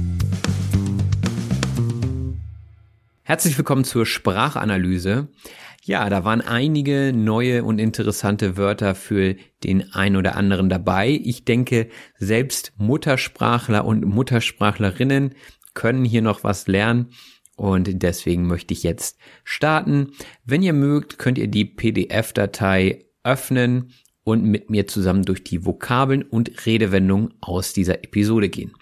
[3.31, 5.29] Herzlich willkommen zur Sprachanalyse.
[5.85, 11.17] Ja, da waren einige neue und interessante Wörter für den ein oder anderen dabei.
[11.23, 15.33] Ich denke, selbst Muttersprachler und Muttersprachlerinnen
[15.73, 17.13] können hier noch was lernen.
[17.55, 20.11] Und deswegen möchte ich jetzt starten.
[20.43, 23.93] Wenn ihr mögt, könnt ihr die PDF-Datei öffnen
[24.25, 28.73] und mit mir zusammen durch die Vokabeln und Redewendungen aus dieser Episode gehen.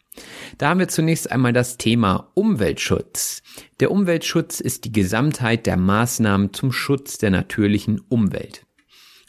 [0.58, 3.42] Da haben wir zunächst einmal das Thema Umweltschutz.
[3.80, 8.66] Der Umweltschutz ist die Gesamtheit der Maßnahmen zum Schutz der natürlichen Umwelt.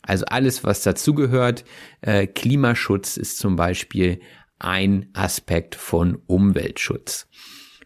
[0.03, 1.65] Also alles, was dazugehört.
[2.01, 4.21] Äh, Klimaschutz ist zum Beispiel
[4.59, 7.29] ein Aspekt von Umweltschutz.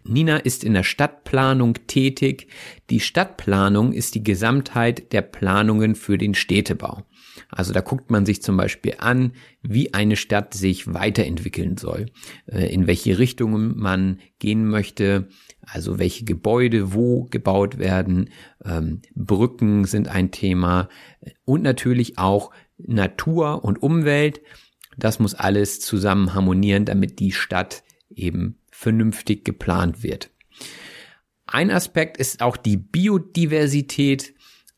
[0.07, 2.49] Nina ist in der Stadtplanung tätig.
[2.91, 7.05] Die Stadtplanung ist die Gesamtheit der Planungen für den Städtebau.
[7.49, 12.07] Also da guckt man sich zum Beispiel an, wie eine Stadt sich weiterentwickeln soll,
[12.47, 15.29] äh, in welche Richtungen man gehen möchte,
[15.61, 18.31] also welche Gebäude wo gebaut werden,
[18.65, 20.89] ähm, Brücken sind ein Thema
[21.45, 24.41] und natürlich auch Natur und Umwelt.
[24.97, 30.31] Das muss alles zusammen harmonieren, damit die Stadt eben vernünftig geplant wird.
[31.47, 34.34] Ein Aspekt ist auch die Biodiversität.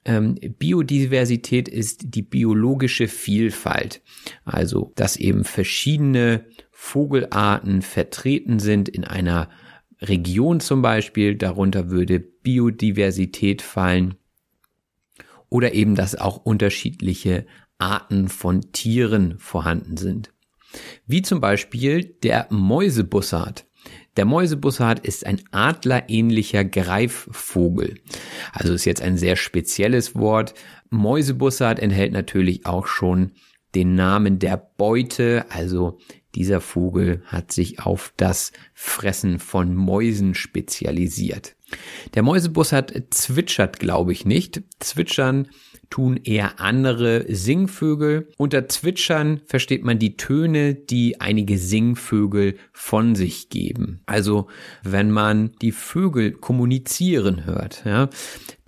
[0.07, 4.03] Ähm, Biodiversität ist die biologische Vielfalt.
[4.45, 9.51] Also, dass eben verschiedene Vogelarten vertreten sind in einer
[10.01, 11.35] Region zum Beispiel.
[11.35, 14.15] Darunter würde Biodiversität fallen.
[15.49, 17.45] Oder eben, dass auch unterschiedliche
[17.79, 20.33] Arten von Tieren vorhanden sind.
[21.07, 23.66] Wie zum Beispiel der Mäusebussard.
[24.17, 27.97] Der Mäusebussard ist ein adlerähnlicher Greifvogel.
[28.53, 30.55] Also ist jetzt ein sehr spezielles Wort.
[30.91, 33.33] Mäusebussard enthält natürlich auch schon
[33.75, 35.45] den Namen der Beute.
[35.51, 35.99] Also
[36.35, 41.57] dieser Vogel hat sich auf das Fressen von Mäusen spezialisiert.
[42.15, 44.63] Der Mäusebussard zwitschert, glaube ich, nicht.
[44.79, 45.49] Zwitschern
[45.91, 48.29] tun eher andere Singvögel.
[48.37, 54.01] Unter Zwitschern versteht man die Töne, die einige Singvögel von sich geben.
[54.07, 54.49] Also
[54.83, 58.09] wenn man die Vögel kommunizieren hört, ja.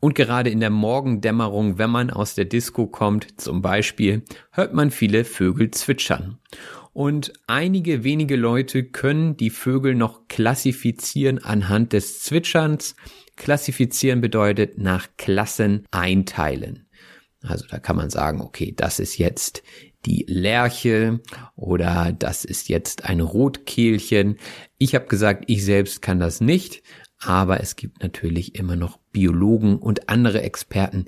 [0.00, 4.92] Und gerade in der Morgendämmerung, wenn man aus der Disco kommt, zum Beispiel, hört man
[4.92, 6.38] viele Vögel zwitschern.
[6.92, 12.96] Und einige wenige Leute können die Vögel noch klassifizieren anhand des Zwitscherns.
[13.36, 16.87] Klassifizieren bedeutet nach Klassen einteilen.
[17.42, 19.62] Also da kann man sagen, okay, das ist jetzt
[20.06, 21.20] die Lerche
[21.54, 24.38] oder das ist jetzt ein Rotkehlchen.
[24.76, 26.82] Ich habe gesagt, ich selbst kann das nicht,
[27.20, 31.06] aber es gibt natürlich immer noch Biologen und andere Experten,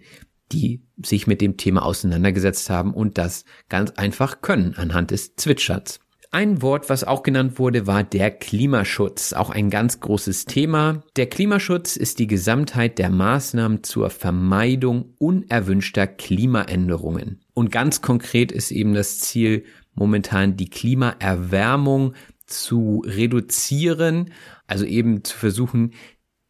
[0.53, 6.01] die sich mit dem Thema auseinandergesetzt haben und das ganz einfach können anhand des Zwitscherns.
[6.33, 9.33] Ein Wort, was auch genannt wurde, war der Klimaschutz.
[9.33, 11.03] Auch ein ganz großes Thema.
[11.17, 17.41] Der Klimaschutz ist die Gesamtheit der Maßnahmen zur Vermeidung unerwünschter Klimaänderungen.
[17.53, 19.65] Und ganz konkret ist eben das Ziel,
[19.95, 22.15] momentan die Klimaerwärmung
[22.47, 24.31] zu reduzieren,
[24.69, 25.95] also eben zu versuchen,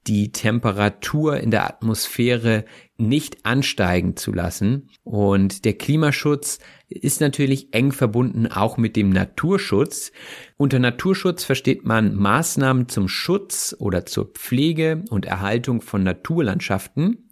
[0.07, 2.67] die Temperatur in der Atmosphäre
[3.01, 4.91] nicht ansteigen zu lassen.
[5.03, 6.59] Und der Klimaschutz
[6.89, 10.13] ist natürlich eng verbunden auch mit dem Naturschutz.
[10.57, 17.31] Unter Naturschutz versteht man Maßnahmen zum Schutz oder zur Pflege und Erhaltung von Naturlandschaften,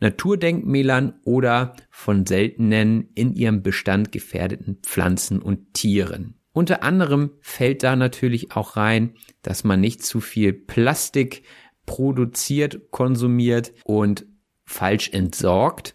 [0.00, 6.34] Naturdenkmälern oder von seltenen in ihrem Bestand gefährdeten Pflanzen und Tieren.
[6.52, 11.42] Unter anderem fällt da natürlich auch rein, dass man nicht zu viel Plastik
[11.84, 14.26] produziert, konsumiert und
[14.66, 15.94] falsch entsorgt.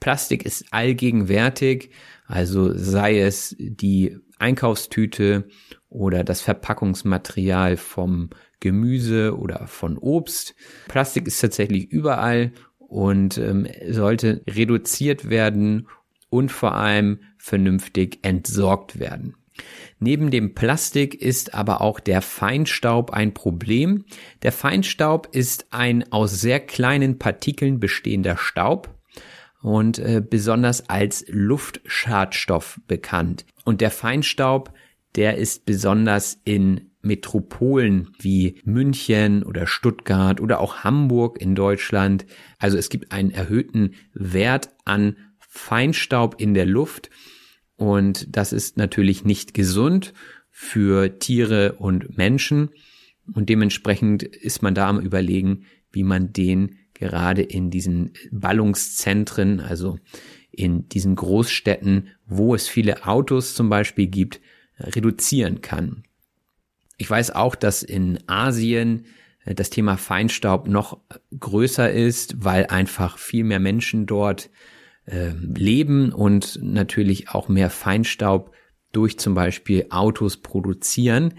[0.00, 1.90] Plastik ist allgegenwärtig,
[2.26, 5.48] also sei es die Einkaufstüte
[5.88, 10.54] oder das Verpackungsmaterial vom Gemüse oder von Obst.
[10.88, 15.88] Plastik ist tatsächlich überall und ähm, sollte reduziert werden
[16.30, 19.34] und vor allem vernünftig entsorgt werden.
[20.00, 24.04] Neben dem Plastik ist aber auch der Feinstaub ein Problem.
[24.42, 28.94] Der Feinstaub ist ein aus sehr kleinen Partikeln bestehender Staub
[29.62, 33.44] und äh, besonders als Luftschadstoff bekannt.
[33.64, 34.72] Und der Feinstaub,
[35.16, 42.26] der ist besonders in Metropolen wie München oder Stuttgart oder auch Hamburg in Deutschland.
[42.58, 47.10] Also es gibt einen erhöhten Wert an Feinstaub in der Luft
[47.78, 50.12] und das ist natürlich nicht gesund
[50.50, 52.70] für Tiere und Menschen
[53.32, 59.98] und dementsprechend ist man da am überlegen, wie man den gerade in diesen Ballungszentren, also
[60.50, 64.40] in diesen Großstädten, wo es viele Autos zum Beispiel gibt,
[64.78, 66.02] reduzieren kann.
[66.96, 69.06] Ich weiß auch, dass in Asien
[69.44, 71.00] äh, das Thema Feinstaub noch
[71.38, 74.50] größer ist, weil einfach viel mehr Menschen dort
[75.08, 78.52] äh, leben und natürlich auch mehr Feinstaub
[78.92, 81.34] durch zum Beispiel Autos produzieren.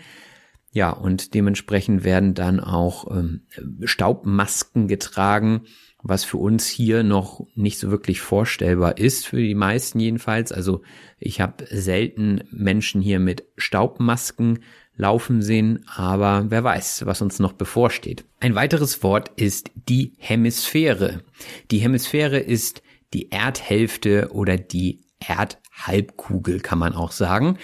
[0.71, 3.41] Ja, und dementsprechend werden dann auch ähm,
[3.83, 5.61] Staubmasken getragen,
[6.01, 10.51] was für uns hier noch nicht so wirklich vorstellbar ist, für die meisten jedenfalls.
[10.51, 10.83] Also
[11.17, 14.59] ich habe selten Menschen hier mit Staubmasken
[14.95, 18.25] laufen sehen, aber wer weiß, was uns noch bevorsteht.
[18.39, 21.23] Ein weiteres Wort ist die Hemisphäre.
[21.71, 27.57] Die Hemisphäre ist die Erdhälfte oder die Erdhalbkugel, kann man auch sagen.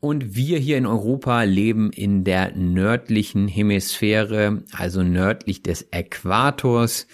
[0.00, 7.06] Und wir hier in Europa leben in der nördlichen Hemisphäre, also nördlich des Äquators,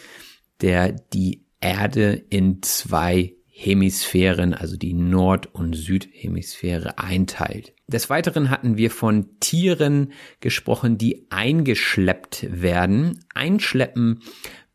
[0.61, 7.73] der die Erde in zwei Hemisphären, also die Nord- und Südhemisphäre einteilt.
[7.87, 13.25] Des Weiteren hatten wir von Tieren gesprochen, die eingeschleppt werden.
[13.33, 14.21] Einschleppen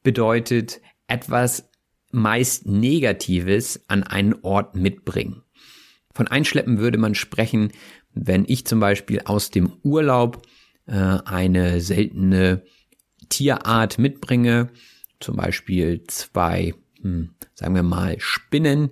[0.02, 1.69] bedeutet etwas
[2.12, 5.44] meist Negatives an einen Ort mitbringen.
[6.14, 7.72] Von Einschleppen würde man sprechen,
[8.14, 10.46] wenn ich zum Beispiel aus dem Urlaub
[10.88, 12.64] äh, eine seltene
[13.30, 14.70] Tierart mitbringe,
[15.20, 18.90] zum Beispiel zwei, hm, sagen wir mal, Spinnen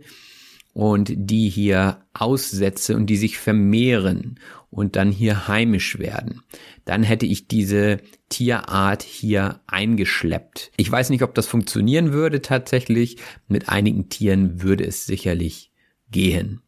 [0.73, 6.43] und die hier aussetze und die sich vermehren und dann hier heimisch werden,
[6.86, 7.97] dann hätte ich diese
[8.29, 10.71] Tierart hier eingeschleppt.
[10.77, 13.17] Ich weiß nicht, ob das funktionieren würde tatsächlich.
[13.47, 15.71] Mit einigen Tieren würde es sicherlich
[16.11, 16.61] gehen.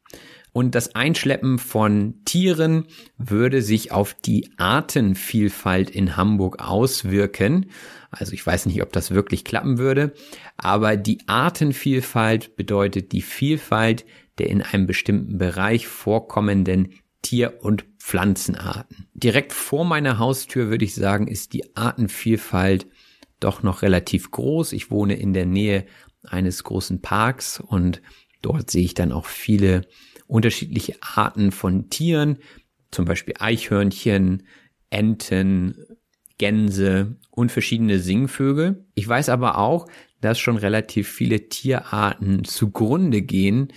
[0.52, 2.86] Und das Einschleppen von Tieren
[3.18, 7.70] würde sich auf die Artenvielfalt in Hamburg auswirken.
[8.10, 10.14] Also ich weiß nicht, ob das wirklich klappen würde,
[10.58, 14.06] aber die Artenvielfalt bedeutet die Vielfalt
[14.40, 19.08] der in einem bestimmten Bereich vorkommenden Tier- und Pflanzenarten.
[19.14, 22.88] Direkt vor meiner Haustür würde ich sagen, ist die Artenvielfalt
[23.40, 24.74] doch noch relativ groß.
[24.74, 25.86] Ich wohne in der Nähe
[26.24, 28.02] eines großen Parks und
[28.42, 29.88] dort sehe ich dann auch viele
[30.28, 32.38] unterschiedliche Arten von Tieren,
[32.92, 34.44] zum Beispiel Eichhörnchen,
[34.90, 35.76] Enten,
[36.38, 38.86] Gänse und verschiedene Singvögel.
[38.96, 39.88] Ich weiß aber auch,
[40.22, 43.72] dass schon relativ viele Tierarten zugrunde gehen,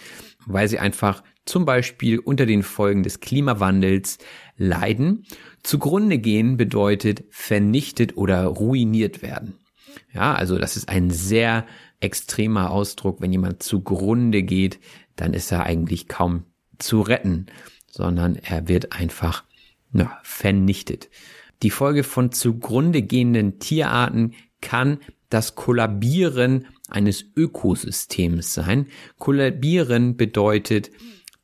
[0.47, 4.19] weil sie einfach zum Beispiel unter den Folgen des Klimawandels
[4.57, 5.27] leiden.
[5.63, 9.55] Zugrunde gehen bedeutet vernichtet oder ruiniert werden.
[10.13, 11.67] Ja, also das ist ein sehr
[12.01, 13.21] extremer Ausdruck.
[13.21, 14.79] Wenn jemand zugrunde geht,
[15.17, 16.45] dann ist er eigentlich kaum
[16.79, 17.47] zu retten,
[17.91, 19.45] sondern er wird einfach
[19.93, 21.11] ja, vernichtet.
[21.63, 28.87] Die Folge von zugrunde gehenden Tierarten kann das Kollabieren eines Ökosystems sein.
[29.19, 30.91] Kollabieren bedeutet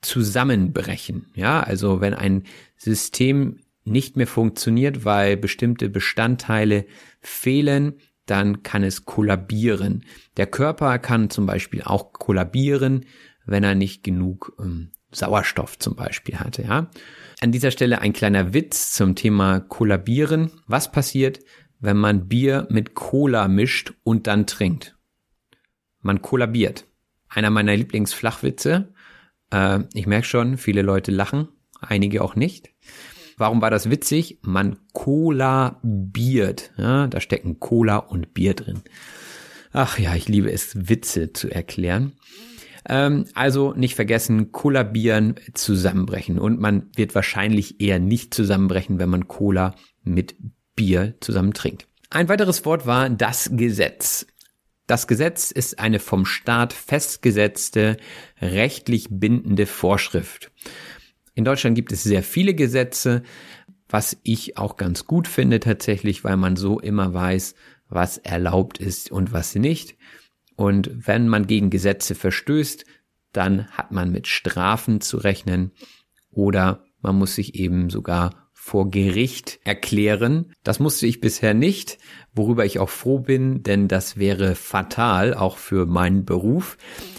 [0.01, 1.27] zusammenbrechen.
[1.35, 2.45] Ja, also wenn ein
[2.77, 6.87] System nicht mehr funktioniert, weil bestimmte Bestandteile
[7.21, 7.95] fehlen,
[8.27, 10.05] dann kann es kollabieren.
[10.37, 13.07] Der Körper kann zum Beispiel auch kollabieren,
[13.47, 16.63] wenn er nicht genug ähm, Sauerstoff zum Beispiel hatte.
[16.63, 16.91] Ja?
[17.41, 20.51] An dieser Stelle ein kleiner Witz zum Thema Kollabieren.
[20.67, 21.41] Was passiert,
[21.81, 24.97] wenn man Bier mit Cola mischt und dann trinkt?
[26.01, 26.87] Man kollabiert.
[27.29, 28.93] Einer meiner Lieblingsflachwitze.
[29.51, 31.49] Äh, ich merke schon, viele Leute lachen,
[31.81, 32.71] einige auch nicht.
[33.37, 34.39] Warum war das witzig?
[34.43, 36.73] Man kollabiert.
[36.77, 38.83] Ja, da stecken Cola und Bier drin.
[39.73, 42.15] Ach ja, ich liebe es, Witze zu erklären.
[42.89, 46.39] Ähm, also nicht vergessen, kollabieren, zusammenbrechen.
[46.39, 50.37] Und man wird wahrscheinlich eher nicht zusammenbrechen, wenn man Cola mit
[50.75, 51.87] Bier zusammen trinkt.
[52.11, 54.27] Ein weiteres Wort war das Gesetz.
[54.89, 57.99] Das Gesetz ist eine vom Staat festgesetzte,
[58.41, 60.51] rechtlich bindende Vorschrift.
[61.35, 63.23] In Deutschland gibt es sehr viele Gesetze,
[63.91, 67.55] was ich auch ganz gut finde tatsächlich, weil man so immer weiß,
[67.91, 69.95] was erlaubt ist und was nicht.
[70.57, 72.87] Und wenn man gegen Gesetze verstößt,
[73.33, 75.73] dann hat man mit Strafen zu rechnen
[76.31, 80.53] oder man muss sich eben sogar vor Gericht erklären.
[80.63, 81.99] Das musste ich bisher nicht,
[82.35, 86.79] worüber ich auch froh bin, denn das wäre fatal, auch für meinen Beruf.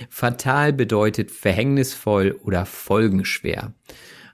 [0.10, 3.74] Fatal bedeutet verhängnisvoll oder folgenschwer.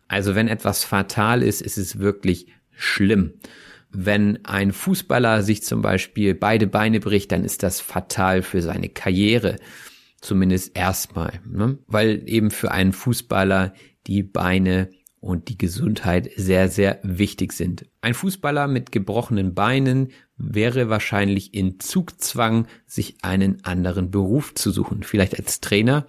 [0.08, 3.34] Also wenn etwas fatal ist, ist es wirklich schlimm.
[3.90, 8.90] Wenn ein Fußballer sich zum Beispiel beide Beine bricht, dann ist das fatal für seine
[8.90, 9.58] Karriere.
[10.22, 11.40] Zumindest erstmal.
[11.48, 11.78] Ne?
[11.88, 13.74] Weil eben für einen Fußballer
[14.08, 14.90] die Beine
[15.26, 17.88] und die Gesundheit sehr, sehr wichtig sind.
[18.02, 25.02] Ein Fußballer mit gebrochenen Beinen wäre wahrscheinlich in Zugzwang, sich einen anderen Beruf zu suchen,
[25.02, 26.06] vielleicht als Trainer.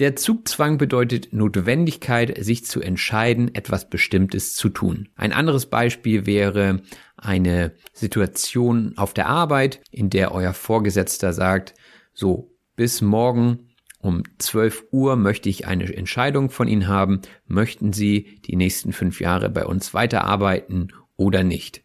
[0.00, 5.10] Der Zugzwang bedeutet Notwendigkeit, sich zu entscheiden, etwas Bestimmtes zu tun.
[5.14, 6.82] Ein anderes Beispiel wäre
[7.16, 11.74] eine Situation auf der Arbeit, in der euer Vorgesetzter sagt,
[12.12, 13.69] so, bis morgen
[14.00, 17.20] um 12 Uhr möchte ich eine Entscheidung von Ihnen haben.
[17.46, 21.84] Möchten Sie die nächsten fünf Jahre bei uns weiterarbeiten oder nicht?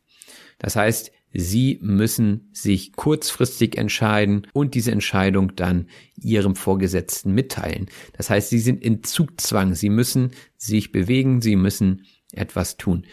[0.57, 7.88] Das heißt, Sie müssen sich kurzfristig entscheiden und diese Entscheidung dann Ihrem Vorgesetzten mitteilen.
[8.13, 9.76] Das heißt, Sie sind in Zugzwang.
[9.76, 11.41] Sie müssen sich bewegen.
[11.41, 13.05] Sie müssen etwas tun.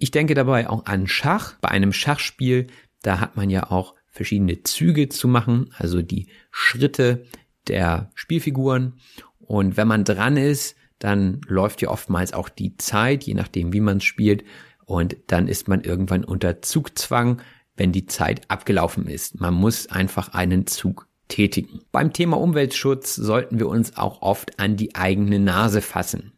[0.00, 1.56] Ich denke dabei auch an Schach.
[1.60, 2.66] Bei einem Schachspiel,
[3.02, 7.24] da hat man ja auch verschiedene Züge zu machen, also die Schritte,
[7.68, 8.94] der Spielfiguren.
[9.38, 13.80] Und wenn man dran ist, dann läuft ja oftmals auch die Zeit, je nachdem, wie
[13.80, 14.44] man spielt.
[14.84, 17.42] Und dann ist man irgendwann unter Zugzwang,
[17.76, 19.40] wenn die Zeit abgelaufen ist.
[19.40, 21.80] Man muss einfach einen Zug tätigen.
[21.90, 26.32] Beim Thema Umweltschutz sollten wir uns auch oft an die eigene Nase fassen.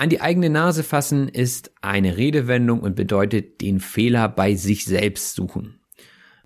[0.00, 5.34] An die eigene Nase fassen ist eine Redewendung und bedeutet den Fehler bei sich selbst
[5.34, 5.80] suchen.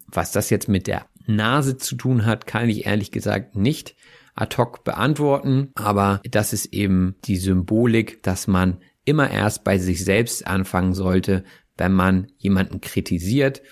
[0.07, 3.95] Was das jetzt mit der Nase zu tun hat, kann ich ehrlich gesagt nicht
[4.35, 10.05] ad hoc beantworten, aber das ist eben die Symbolik, dass man immer erst bei sich
[10.05, 11.45] selbst anfangen sollte,
[11.77, 13.63] wenn man jemanden kritisiert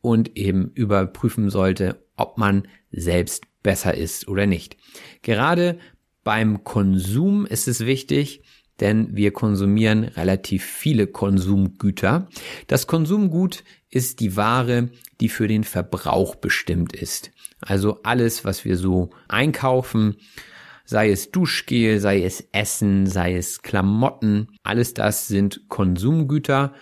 [0.00, 4.76] und eben überprüfen sollte, ob man selbst besser ist oder nicht.
[5.22, 5.78] Gerade
[6.24, 8.42] beim Konsum ist es wichtig,
[8.80, 12.28] denn wir konsumieren relativ viele Konsumgüter.
[12.66, 17.30] Das Konsumgut ist die Ware, die für den Verbrauch bestimmt ist.
[17.60, 20.16] Also alles, was wir so einkaufen,
[20.84, 26.72] sei es Duschgel, sei es Essen, sei es Klamotten, alles das sind Konsumgüter.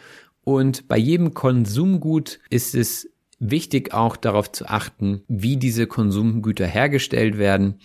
[0.44, 7.38] Und bei jedem Konsumgut ist es wichtig auch darauf zu achten, wie diese Konsumgüter hergestellt
[7.38, 7.80] werden.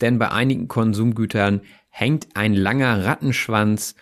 [0.00, 1.62] Denn bei einigen Konsumgütern
[1.92, 3.94] hängt ein langer Rattenschwanz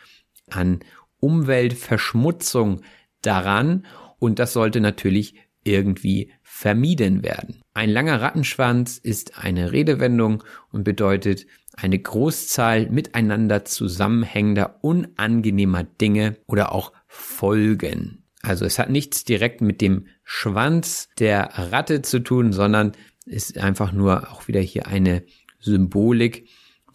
[0.48, 0.80] an
[1.18, 2.82] Umweltverschmutzung
[3.20, 3.84] daran
[4.18, 5.34] und das sollte natürlich
[5.64, 7.60] irgendwie vermieden werden.
[7.74, 16.72] Ein langer Rattenschwanz ist eine Redewendung und bedeutet eine Großzahl miteinander zusammenhängender unangenehmer Dinge oder
[16.72, 18.24] auch Folgen.
[18.42, 22.92] Also es hat nichts direkt mit dem Schwanz der Ratte zu tun, sondern
[23.26, 25.24] ist einfach nur auch wieder hier eine
[25.58, 26.48] Symbolik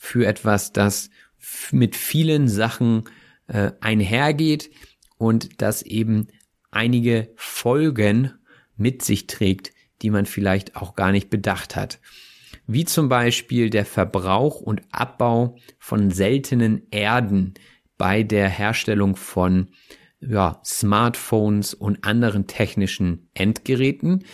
[0.06, 1.10] für etwas, das
[1.72, 3.04] mit vielen Sachen
[3.48, 4.70] äh, einhergeht
[5.18, 6.28] und das eben
[6.72, 8.32] einige Folgen
[8.78, 12.00] mit sich trägt, die man vielleicht auch gar nicht bedacht hat.
[12.68, 17.54] Wie zum Beispiel der Verbrauch und Abbau von seltenen Erden
[17.98, 19.70] bei der Herstellung von
[20.20, 24.26] ja, Smartphones und anderen technischen Endgeräten.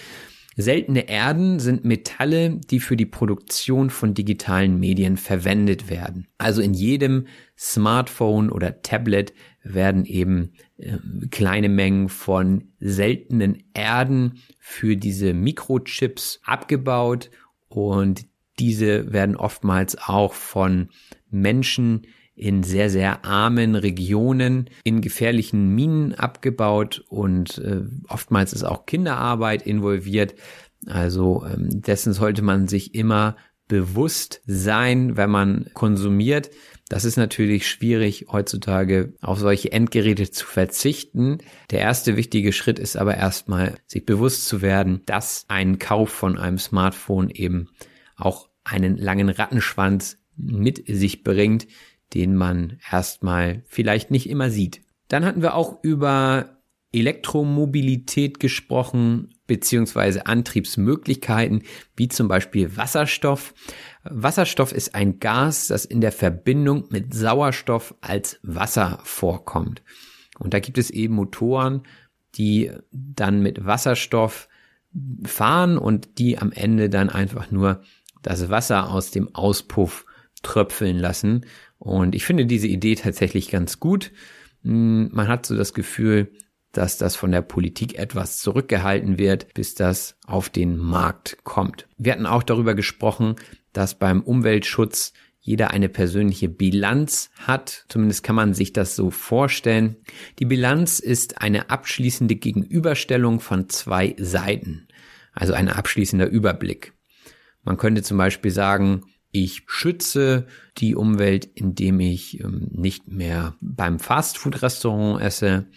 [0.57, 6.27] Seltene Erden sind Metalle, die für die Produktion von digitalen Medien verwendet werden.
[6.37, 7.27] Also in jedem
[7.57, 9.33] Smartphone oder Tablet
[9.63, 10.97] werden eben äh,
[11.29, 17.29] kleine Mengen von seltenen Erden für diese Mikrochips abgebaut
[17.69, 18.25] und
[18.59, 20.89] diese werden oftmals auch von
[21.29, 22.07] Menschen
[22.41, 29.61] in sehr, sehr armen Regionen in gefährlichen Minen abgebaut und äh, oftmals ist auch Kinderarbeit
[29.61, 30.33] involviert.
[30.87, 33.37] Also ähm, dessen sollte man sich immer
[33.67, 36.49] bewusst sein, wenn man konsumiert.
[36.89, 41.37] Das ist natürlich schwierig heutzutage auf solche Endgeräte zu verzichten.
[41.69, 46.39] Der erste wichtige Schritt ist aber erstmal, sich bewusst zu werden, dass ein Kauf von
[46.39, 47.69] einem Smartphone eben
[48.15, 51.67] auch einen langen Rattenschwanz mit sich bringt,
[52.13, 54.81] den man erstmal vielleicht nicht immer sieht.
[55.07, 56.61] Dann hatten wir auch über
[56.93, 61.63] Elektromobilität gesprochen beziehungsweise Antriebsmöglichkeiten,
[61.95, 63.53] wie zum Beispiel Wasserstoff.
[64.03, 69.81] Wasserstoff ist ein Gas, das in der Verbindung mit Sauerstoff als Wasser vorkommt.
[70.39, 71.83] Und da gibt es eben Motoren,
[72.35, 74.47] die dann mit Wasserstoff
[75.23, 77.81] fahren und die am Ende dann einfach nur
[78.21, 80.05] das Wasser aus dem Auspuff
[80.43, 81.45] tröpfeln lassen.
[81.81, 84.11] Und ich finde diese Idee tatsächlich ganz gut.
[84.61, 86.31] Hm, man hat so das Gefühl,
[86.73, 91.87] dass das von der Politik etwas zurückgehalten wird, bis das auf den Markt kommt.
[91.97, 93.35] Wir hatten auch darüber gesprochen,
[93.73, 97.85] dass beim Umweltschutz jeder eine persönliche Bilanz hat.
[97.89, 99.95] Zumindest kann man sich das so vorstellen.
[100.37, 104.87] Die Bilanz ist eine abschließende Gegenüberstellung von zwei Seiten,
[105.33, 106.93] also ein abschließender Überblick.
[107.63, 109.01] Man könnte zum Beispiel sagen,
[109.31, 110.45] ich schütze
[110.77, 115.67] die Umwelt, indem ich ähm, nicht mehr beim Fastfood-Restaurant esse,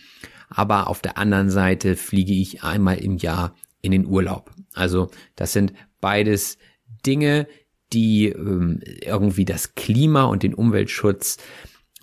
[0.49, 4.51] aber auf der anderen Seite fliege ich einmal im Jahr in den Urlaub.
[4.73, 6.59] Also das sind beides
[7.07, 7.47] Dinge,
[7.93, 11.39] die ähm, irgendwie das Klima und den Umweltschutz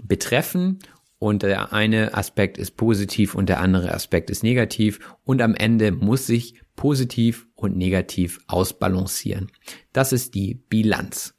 [0.04, 0.80] betreffen.
[1.18, 5.00] Und der eine Aspekt ist positiv und der andere Aspekt ist negativ.
[5.24, 9.52] Und am Ende muss sich positiv und negativ ausbalancieren.
[9.94, 11.36] Das ist die Bilanz.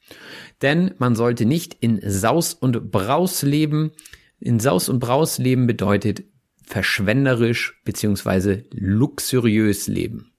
[0.61, 3.91] Denn man sollte nicht in Saus und Braus leben.
[4.39, 6.23] In Saus und Braus leben bedeutet
[6.65, 10.33] verschwenderisch beziehungsweise luxuriös leben.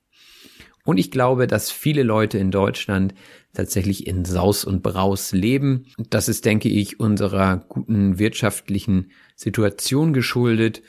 [0.85, 3.15] Und ich glaube, dass viele Leute in Deutschland
[3.55, 5.87] tatsächlich in Saus und Braus leben.
[6.11, 10.83] Das ist, denke ich, unserer guten wirtschaftlichen Situation geschuldet.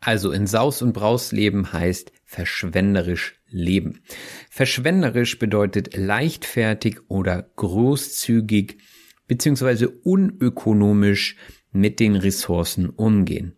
[0.00, 4.02] Also in Saus und Braus leben heißt verschwenderisch leben.
[4.50, 8.78] Verschwenderisch bedeutet leichtfertig oder großzügig
[9.26, 11.36] beziehungsweise unökonomisch
[11.72, 13.56] mit den Ressourcen umgehen.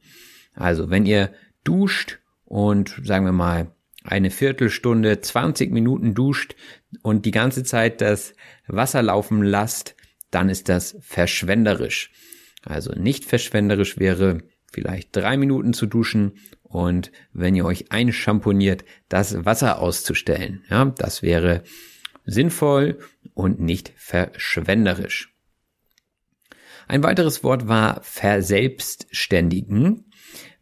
[0.54, 1.32] Also wenn ihr
[1.64, 6.56] duscht und sagen wir mal eine Viertelstunde, 20 Minuten duscht
[7.02, 8.34] und die ganze Zeit das
[8.66, 9.94] Wasser laufen lasst,
[10.30, 12.10] dann ist das verschwenderisch.
[12.64, 19.44] Also nicht verschwenderisch wäre vielleicht drei Minuten zu duschen und wenn ihr euch einschamponiert, das
[19.44, 20.64] Wasser auszustellen.
[20.70, 21.62] Ja, das wäre
[22.24, 22.98] sinnvoll
[23.34, 25.34] und nicht verschwenderisch.
[26.86, 30.10] Ein weiteres Wort war verselbstständigen.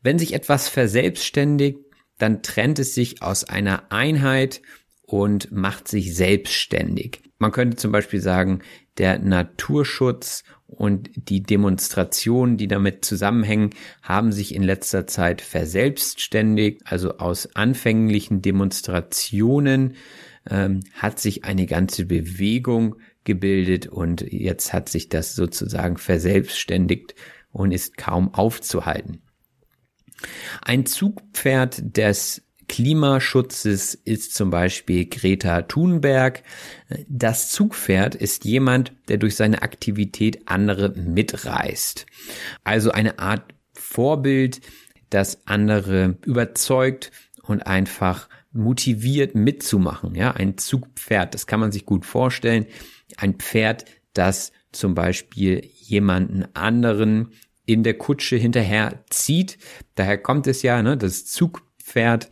[0.02, 1.78] Wenn sich etwas verselbstständigt,
[2.18, 4.60] dann trennt es sich aus einer Einheit
[5.02, 7.22] und macht sich selbstständig.
[7.38, 8.62] Man könnte zum Beispiel sagen,
[8.98, 13.70] der Naturschutz und die Demonstrationen, die damit zusammenhängen,
[14.02, 16.82] haben sich in letzter Zeit verselbstständigt.
[16.84, 19.94] Also aus anfänglichen Demonstrationen
[20.50, 27.14] ähm, hat sich eine ganze Bewegung gebildet und jetzt hat sich das sozusagen verselbstständigt
[27.50, 29.22] und ist kaum aufzuhalten.
[30.62, 36.42] Ein Zugpferd des Klimaschutzes ist zum Beispiel Greta Thunberg.
[37.08, 42.06] Das Zugpferd ist jemand, der durch seine Aktivität andere mitreißt.
[42.64, 44.60] Also eine Art Vorbild,
[45.10, 47.10] das andere überzeugt
[47.42, 50.14] und einfach motiviert mitzumachen.
[50.14, 52.66] Ja, ein Zugpferd, das kann man sich gut vorstellen.
[53.16, 57.32] Ein Pferd, das zum Beispiel jemanden anderen
[57.64, 59.58] in der Kutsche hinterher zieht.
[59.94, 62.30] Daher kommt es ja, ne, das Zugpferd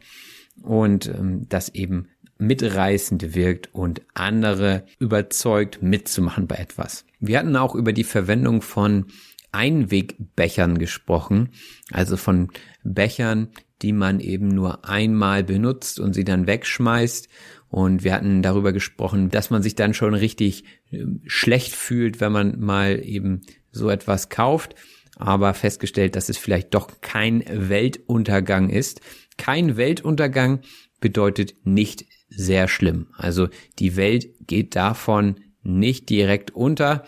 [0.63, 7.05] und ähm, das eben mitreißend wirkt und andere überzeugt mitzumachen bei etwas.
[7.19, 9.07] Wir hatten auch über die Verwendung von
[9.53, 11.51] Einwegbechern gesprochen,
[11.91, 12.51] also von
[12.85, 13.49] Bechern,
[13.83, 17.29] die man eben nur einmal benutzt und sie dann wegschmeißt.
[17.69, 22.33] Und wir hatten darüber gesprochen, dass man sich dann schon richtig ähm, schlecht fühlt, wenn
[22.33, 23.43] man mal eben
[23.73, 24.75] so etwas kauft
[25.17, 29.01] aber festgestellt, dass es vielleicht doch kein Weltuntergang ist.
[29.37, 30.61] Kein Weltuntergang
[31.01, 33.09] bedeutet nicht sehr schlimm.
[33.17, 37.05] Also die Welt geht davon nicht direkt unter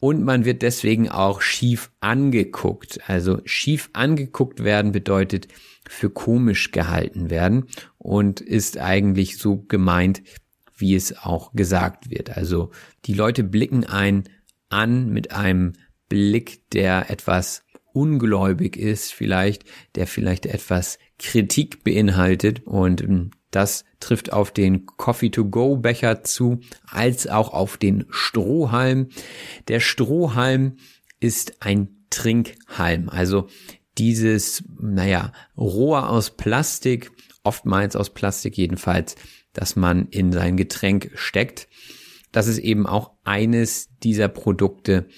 [0.00, 3.00] und man wird deswegen auch schief angeguckt.
[3.08, 5.48] Also schief angeguckt werden bedeutet
[5.88, 7.66] für komisch gehalten werden
[7.96, 10.22] und ist eigentlich so gemeint,
[10.76, 12.36] wie es auch gesagt wird.
[12.36, 12.70] Also
[13.06, 14.24] die Leute blicken ein
[14.68, 15.72] an mit einem
[16.08, 17.64] Blick, der etwas
[17.98, 19.64] ungläubig ist, vielleicht,
[19.96, 27.52] der vielleicht etwas Kritik beinhaltet und ähm, das trifft auf den Coffee-to-Go-Becher zu, als auch
[27.52, 29.08] auf den Strohhalm.
[29.66, 30.76] Der Strohhalm
[31.18, 33.48] ist ein Trinkhalm, also
[33.96, 37.10] dieses, naja, Rohr aus Plastik,
[37.42, 39.16] oftmals aus Plastik jedenfalls,
[39.52, 41.68] das man in sein Getränk steckt.
[42.30, 45.08] Das ist eben auch eines dieser Produkte,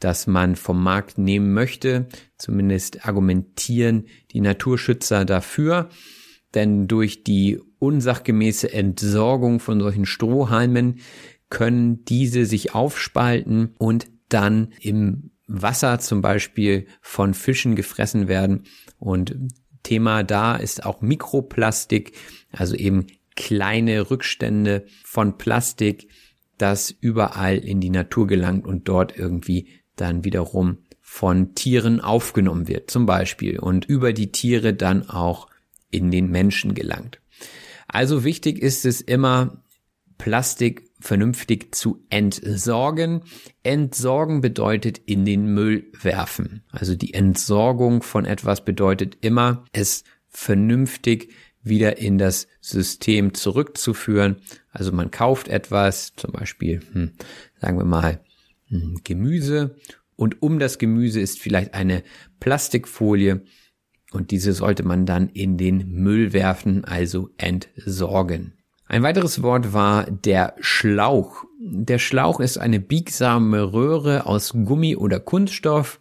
[0.00, 2.06] das man vom Markt nehmen möchte.
[2.36, 5.88] Zumindest argumentieren die Naturschützer dafür.
[6.54, 11.00] Denn durch die unsachgemäße Entsorgung von solchen Strohhalmen
[11.50, 18.64] können diese sich aufspalten und dann im Wasser zum Beispiel von Fischen gefressen werden.
[18.98, 19.36] Und
[19.82, 22.12] Thema da ist auch Mikroplastik,
[22.50, 26.08] also eben kleine Rückstände von Plastik,
[26.58, 32.90] das überall in die Natur gelangt und dort irgendwie dann wiederum von Tieren aufgenommen wird,
[32.90, 35.48] zum Beispiel, und über die Tiere dann auch
[35.90, 37.20] in den Menschen gelangt.
[37.86, 39.62] Also wichtig ist es immer,
[40.18, 43.22] Plastik vernünftig zu entsorgen.
[43.62, 46.64] Entsorgen bedeutet in den Müll werfen.
[46.70, 51.32] Also die Entsorgung von etwas bedeutet immer, es vernünftig
[51.62, 54.36] wieder in das System zurückzuführen.
[54.70, 57.12] Also man kauft etwas, zum Beispiel, hm,
[57.60, 58.20] sagen wir mal,
[59.04, 59.76] Gemüse
[60.16, 62.02] und um das Gemüse ist vielleicht eine
[62.40, 63.42] Plastikfolie
[64.12, 68.54] und diese sollte man dann in den Müll werfen, also entsorgen.
[68.88, 71.44] Ein weiteres Wort war der Schlauch.
[71.60, 75.98] Der Schlauch ist eine biegsame Röhre aus Gummi oder Kunststoff,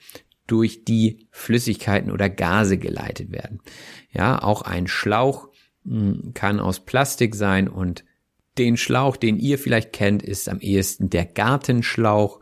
[0.47, 3.61] durch die Flüssigkeiten oder Gase geleitet werden.
[4.11, 5.49] Ja, auch ein Schlauch
[5.83, 8.05] hm, kann aus Plastik sein und
[8.57, 12.39] den Schlauch, den ihr vielleicht kennt, ist am ehesten der Gartenschlauch.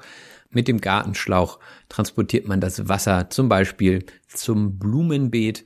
[0.49, 1.59] Mit dem Gartenschlauch
[1.89, 5.65] transportiert man das Wasser zum Beispiel zum Blumenbeet.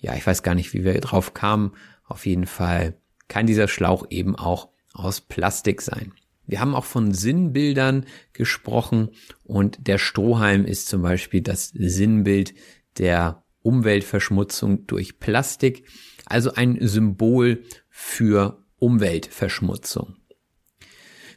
[0.00, 1.72] Ja, ich weiß gar nicht, wie wir drauf kamen.
[2.04, 2.98] Auf jeden Fall
[3.28, 6.12] kann dieser Schlauch eben auch aus Plastik sein.
[6.46, 9.10] Wir haben auch von Sinnbildern gesprochen
[9.42, 12.54] und der Strohhalm ist zum Beispiel das Sinnbild
[12.98, 15.86] der Umweltverschmutzung durch Plastik,
[16.24, 20.16] also ein Symbol für Umweltverschmutzung.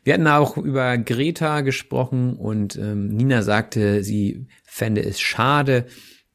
[0.04, 5.86] Wir hatten auch über Greta gesprochen und ähm, Nina sagte, sie fände es schade,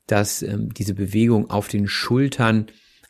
[0.06, 2.66] dass ähm, diese Bewegung auf den Schultern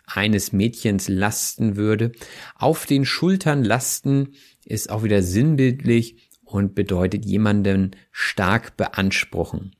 [0.07, 2.13] eines Mädchens lasten würde.
[2.55, 4.35] Auf den Schultern lasten
[4.65, 9.75] ist auch wieder sinnbildlich und bedeutet jemanden stark beanspruchen.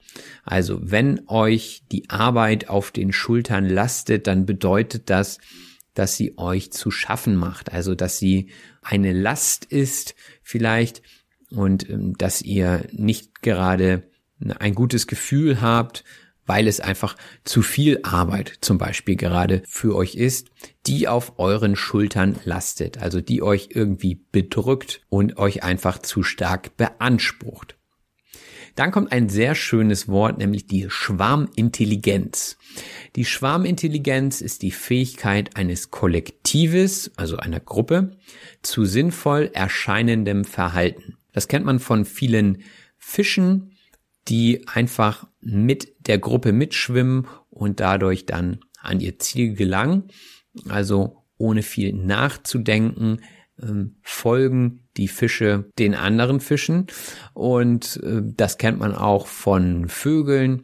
[0.45, 5.39] Also wenn euch die Arbeit auf den Schultern lastet, dann bedeutet das,
[5.95, 7.73] dass sie euch zu schaffen macht.
[7.73, 8.51] Also dass sie
[8.83, 11.03] eine Last ist vielleicht
[11.51, 14.11] und ähm, dass ihr nicht gerade
[14.59, 16.05] ein gutes Gefühl habt,
[16.47, 20.51] weil es einfach zu viel Arbeit zum Beispiel gerade für euch ist,
[20.87, 26.77] die auf euren Schultern lastet, also die euch irgendwie bedrückt und euch einfach zu stark
[26.77, 27.77] beansprucht.
[28.75, 32.57] Dann kommt ein sehr schönes Wort, nämlich die Schwarmintelligenz.
[33.15, 38.17] Die Schwarmintelligenz ist die Fähigkeit eines Kollektives, also einer Gruppe,
[38.63, 41.17] zu sinnvoll erscheinendem Verhalten.
[41.33, 42.63] Das kennt man von vielen
[42.99, 43.77] Fischen,
[44.29, 50.05] die einfach mit der Gruppe mitschwimmen und dadurch dann an ihr Ziel gelangen.
[50.69, 53.21] Also ohne viel nachzudenken,
[53.61, 56.87] ähm, folgen die Fische den anderen Fischen.
[57.33, 60.63] Und äh, das kennt man auch von Vögeln,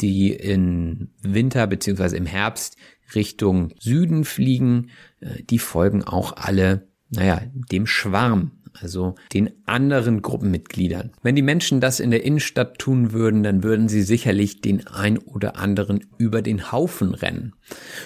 [0.00, 2.76] die im Winter beziehungsweise im Herbst
[3.14, 4.90] Richtung Süden fliegen.
[5.20, 11.12] Äh, die folgen auch alle, naja, dem Schwarm also den anderen Gruppenmitgliedern.
[11.22, 15.18] Wenn die Menschen das in der Innenstadt tun würden, dann würden sie sicherlich den ein
[15.18, 17.54] oder anderen über den Haufen rennen.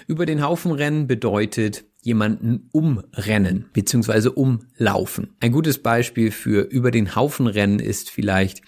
[0.06, 4.28] Über den Haufen rennen bedeutet jemanden umrennen bzw.
[4.28, 5.34] umlaufen.
[5.40, 8.62] Ein gutes Beispiel für über den Haufen rennen ist vielleicht,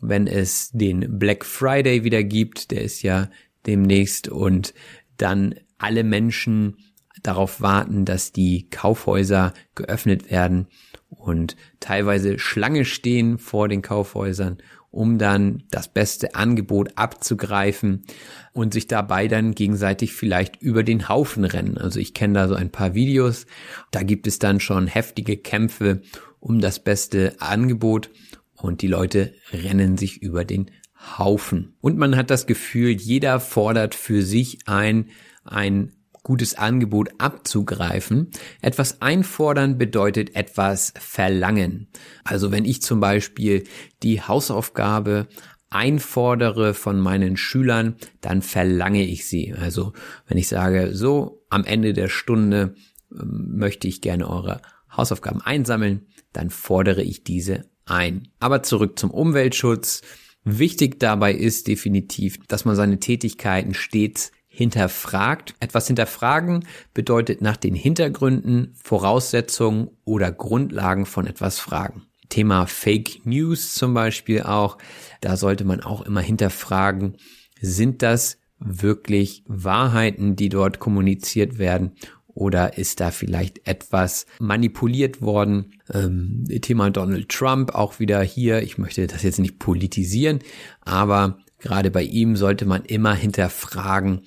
[0.00, 3.30] wenn es den Black Friday wieder gibt, der ist ja
[3.66, 4.74] demnächst und
[5.16, 6.76] dann alle Menschen
[7.22, 10.66] darauf warten, dass die Kaufhäuser geöffnet werden
[11.08, 14.58] und teilweise Schlange stehen vor den Kaufhäusern,
[14.94, 18.04] um dann das beste Angebot abzugreifen
[18.52, 21.76] und sich dabei dann gegenseitig vielleicht über den Haufen rennen.
[21.78, 23.46] Also ich kenne da so ein paar Videos,
[23.90, 26.02] da gibt es dann schon heftige Kämpfe
[26.38, 28.10] um das beste Angebot
[28.54, 30.70] und die Leute rennen sich über den
[31.18, 31.74] Haufen.
[31.80, 35.10] Und man hat das Gefühl, jeder fordert für sich ein,
[35.44, 35.92] ein
[36.24, 38.30] gutes Angebot abzugreifen.
[38.60, 41.86] Etwas einfordern bedeutet etwas verlangen.
[42.24, 43.62] Also wenn ich zum Beispiel
[44.02, 45.28] die Hausaufgabe
[45.70, 49.54] einfordere von meinen Schülern, dann verlange ich sie.
[49.54, 49.92] Also
[50.26, 52.74] wenn ich sage, so am Ende der Stunde
[53.12, 54.62] ähm, möchte ich gerne eure
[54.96, 58.28] Hausaufgaben einsammeln, dann fordere ich diese ein.
[58.40, 60.02] Aber zurück zum Umweltschutz.
[60.44, 65.54] Wichtig dabei ist definitiv, dass man seine Tätigkeiten stets hinterfragt.
[65.60, 72.02] Etwas hinterfragen bedeutet nach den Hintergründen, Voraussetzungen oder Grundlagen von etwas fragen.
[72.28, 74.78] Thema Fake News zum Beispiel auch.
[75.20, 77.16] Da sollte man auch immer hinterfragen,
[77.60, 81.92] sind das wirklich Wahrheiten, die dort kommuniziert werden?
[82.34, 85.74] oder ist da vielleicht etwas manipuliert worden?
[85.92, 88.62] Ähm, Thema Donald Trump auch wieder hier.
[88.62, 90.40] Ich möchte das jetzt nicht politisieren,
[90.80, 94.22] aber gerade bei ihm sollte man immer hinterfragen,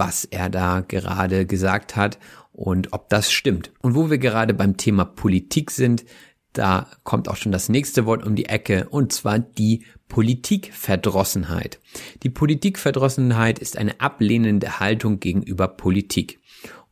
[0.00, 2.18] was er da gerade gesagt hat
[2.52, 3.70] und ob das stimmt.
[3.82, 6.06] Und wo wir gerade beim Thema Politik sind,
[6.54, 11.80] da kommt auch schon das nächste Wort um die Ecke, und zwar die Politikverdrossenheit.
[12.22, 16.40] Die Politikverdrossenheit ist eine ablehnende Haltung gegenüber Politik.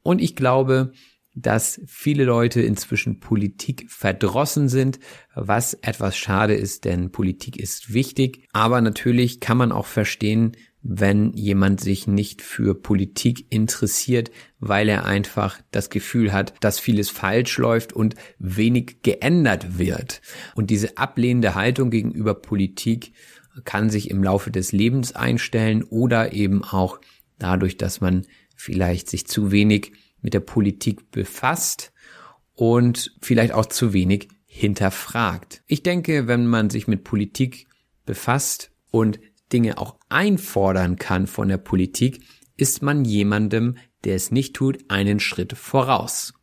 [0.03, 0.93] Und ich glaube,
[1.35, 4.99] dass viele Leute inzwischen Politik verdrossen sind,
[5.35, 8.47] was etwas schade ist, denn Politik ist wichtig.
[8.53, 15.05] Aber natürlich kann man auch verstehen, wenn jemand sich nicht für Politik interessiert, weil er
[15.05, 20.21] einfach das Gefühl hat, dass vieles falsch läuft und wenig geändert wird.
[20.55, 23.13] Und diese ablehnende Haltung gegenüber Politik
[23.65, 27.01] kann sich im Laufe des Lebens einstellen oder eben auch
[27.39, 31.93] dadurch, dass man vielleicht sich zu wenig mit der Politik befasst
[32.55, 35.63] und vielleicht auch zu wenig hinterfragt.
[35.67, 37.67] Ich denke, wenn man sich mit Politik
[38.07, 39.21] befasst und
[39.53, 42.23] Dinge auch einfordern kann von der Politik,
[42.57, 46.35] ist man jemandem, der es nicht tut, einen Schritt voraus.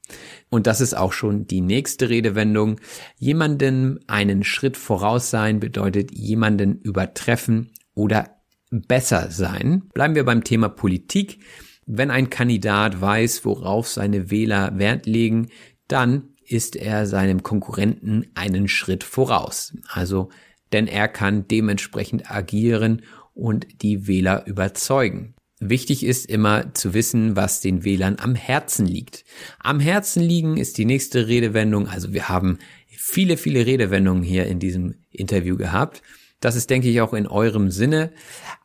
[0.50, 2.80] Und das ist auch schon die nächste Redewendung.
[3.18, 8.30] Jemanden einen Schritt voraus sein bedeutet jemanden übertreffen oder
[8.70, 9.90] besser sein.
[9.94, 11.40] Bleiben wir beim Thema Politik.
[11.86, 15.50] Wenn ein Kandidat weiß, worauf seine Wähler Wert legen,
[15.88, 19.74] dann ist er seinem Konkurrenten einen Schritt voraus.
[19.88, 20.30] Also
[20.74, 23.04] denn er kann dementsprechend agieren
[23.36, 25.36] und die Wähler überzeugen.
[25.60, 29.24] Wichtig ist immer zu wissen, was den Wählern am Herzen liegt.
[29.60, 31.88] Am Herzen liegen ist die nächste Redewendung.
[31.88, 32.58] Also wir haben
[32.88, 36.02] viele, viele Redewendungen hier in diesem Interview gehabt.
[36.42, 38.12] Das ist, denke ich, auch in eurem Sinne.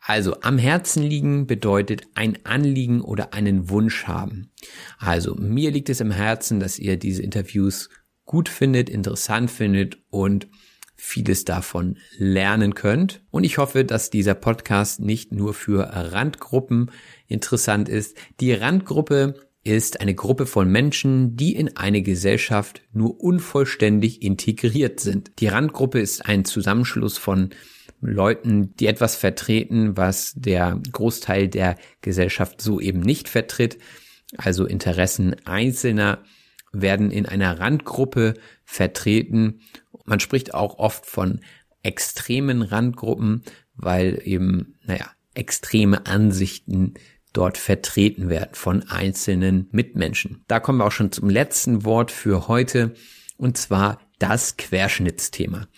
[0.01, 4.51] Also am Herzen liegen bedeutet ein Anliegen oder einen Wunsch haben.
[4.99, 7.89] Also mir liegt es im Herzen, dass ihr diese Interviews
[8.25, 10.49] gut findet, interessant findet und
[11.01, 13.23] vieles davon lernen könnt.
[13.31, 16.91] Und ich hoffe, dass dieser Podcast nicht nur für Randgruppen
[17.27, 18.17] interessant ist.
[18.41, 25.33] Die Randgruppe ist eine Gruppe von Menschen, die in eine Gesellschaft nur unvollständig integriert sind.
[25.39, 27.51] Die Randgruppe ist ein Zusammenschluss von
[28.01, 33.79] Leuten, die etwas vertreten, was der Großteil der Gesellschaft so eben nicht vertritt.
[34.39, 36.23] Also Interessen Einzelner
[36.73, 38.35] werden in einer Randgruppe
[38.65, 39.61] vertreten
[40.11, 41.41] man spricht auch oft von
[41.83, 43.43] extremen Randgruppen,
[43.75, 46.95] weil eben, naja, extreme Ansichten
[47.33, 50.45] dort vertreten werden von einzelnen Mitmenschen.
[50.49, 52.95] Da kommen wir auch schon zum letzten Wort für heute,
[53.37, 55.69] und zwar das Querschnittsthema.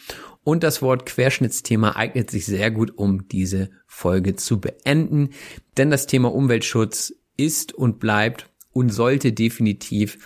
[0.43, 5.28] Und das Wort Querschnittsthema eignet sich sehr gut, um diese Folge zu beenden,
[5.76, 10.18] denn das Thema Umweltschutz ist und bleibt und sollte definitiv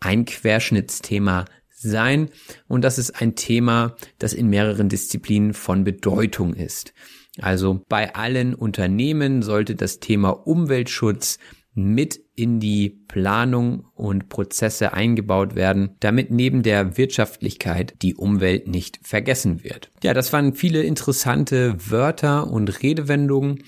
[0.00, 1.44] ein Querschnittsthema
[1.88, 2.30] sein.
[2.68, 6.92] Und das ist ein Thema, das in mehreren Disziplinen von Bedeutung ist.
[7.40, 11.38] Also bei allen Unternehmen sollte das Thema Umweltschutz
[11.74, 19.00] mit in die Planung und Prozesse eingebaut werden, damit neben der Wirtschaftlichkeit die Umwelt nicht
[19.02, 19.90] vergessen wird.
[20.02, 23.64] Ja, das waren viele interessante Wörter und Redewendungen.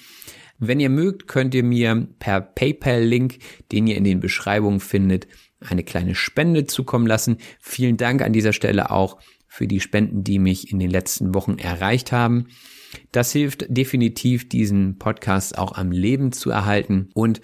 [0.59, 3.39] Wenn ihr mögt, könnt ihr mir per PayPal-Link,
[3.73, 5.27] den ihr in den Beschreibungen findet,
[5.61, 7.39] eine kleine Spende zukommen lassen.
[7.61, 11.59] Vielen Dank an dieser Stelle auch für die Spenden, die mich in den letzten Wochen
[11.59, 12.49] erreicht haben.
[13.13, 17.41] Das hilft definitiv, diesen Podcast auch am Leben zu erhalten und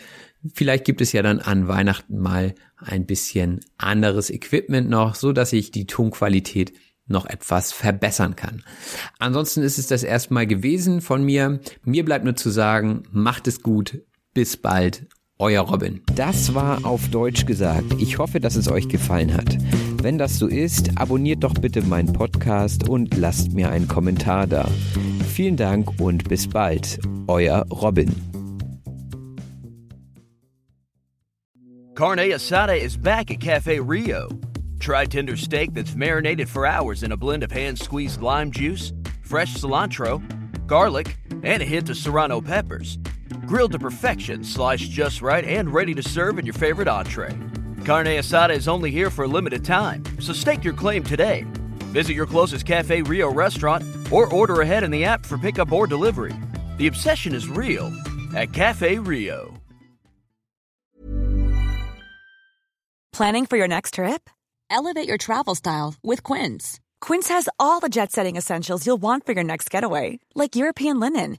[0.55, 5.53] Vielleicht gibt es ja dann an Weihnachten mal ein bisschen anderes Equipment noch, so dass
[5.53, 6.73] ich die Tonqualität
[7.07, 8.63] noch etwas verbessern kann.
[9.19, 11.61] Ansonsten ist es das erstmal gewesen von mir.
[11.85, 14.03] Mir bleibt nur zu sagen, macht es gut.
[14.33, 15.07] Bis bald
[15.41, 16.01] euer Robin.
[16.15, 17.95] Das war auf Deutsch gesagt.
[17.99, 19.57] Ich hoffe, dass es euch gefallen hat.
[20.03, 24.69] Wenn das so ist, abonniert doch bitte meinen Podcast und lasst mir einen Kommentar da.
[25.33, 27.01] Vielen Dank und bis bald.
[27.27, 28.15] Euer Robin.
[31.95, 34.29] Carne Asada is back at Cafe Rio.
[34.79, 38.95] Try tender steak that's marinated for hours in a blend of hand squeezed lime juice,
[39.23, 40.23] fresh cilantro,
[40.67, 42.99] garlic, and a hint of serrano peppers.
[43.51, 47.37] Grilled to perfection, sliced just right, and ready to serve in your favorite entree.
[47.85, 51.45] Carne asada is only here for a limited time, so stake your claim today.
[51.91, 53.83] Visit your closest Cafe Rio restaurant
[54.13, 56.33] or order ahead in the app for pickup or delivery.
[56.77, 57.93] The obsession is real
[58.37, 59.53] at Cafe Rio.
[63.13, 64.31] Planning for your next trip?
[64.71, 66.79] Elevate your travel style with Quince.
[67.01, 71.01] Quince has all the jet setting essentials you'll want for your next getaway, like European
[71.01, 71.39] linen,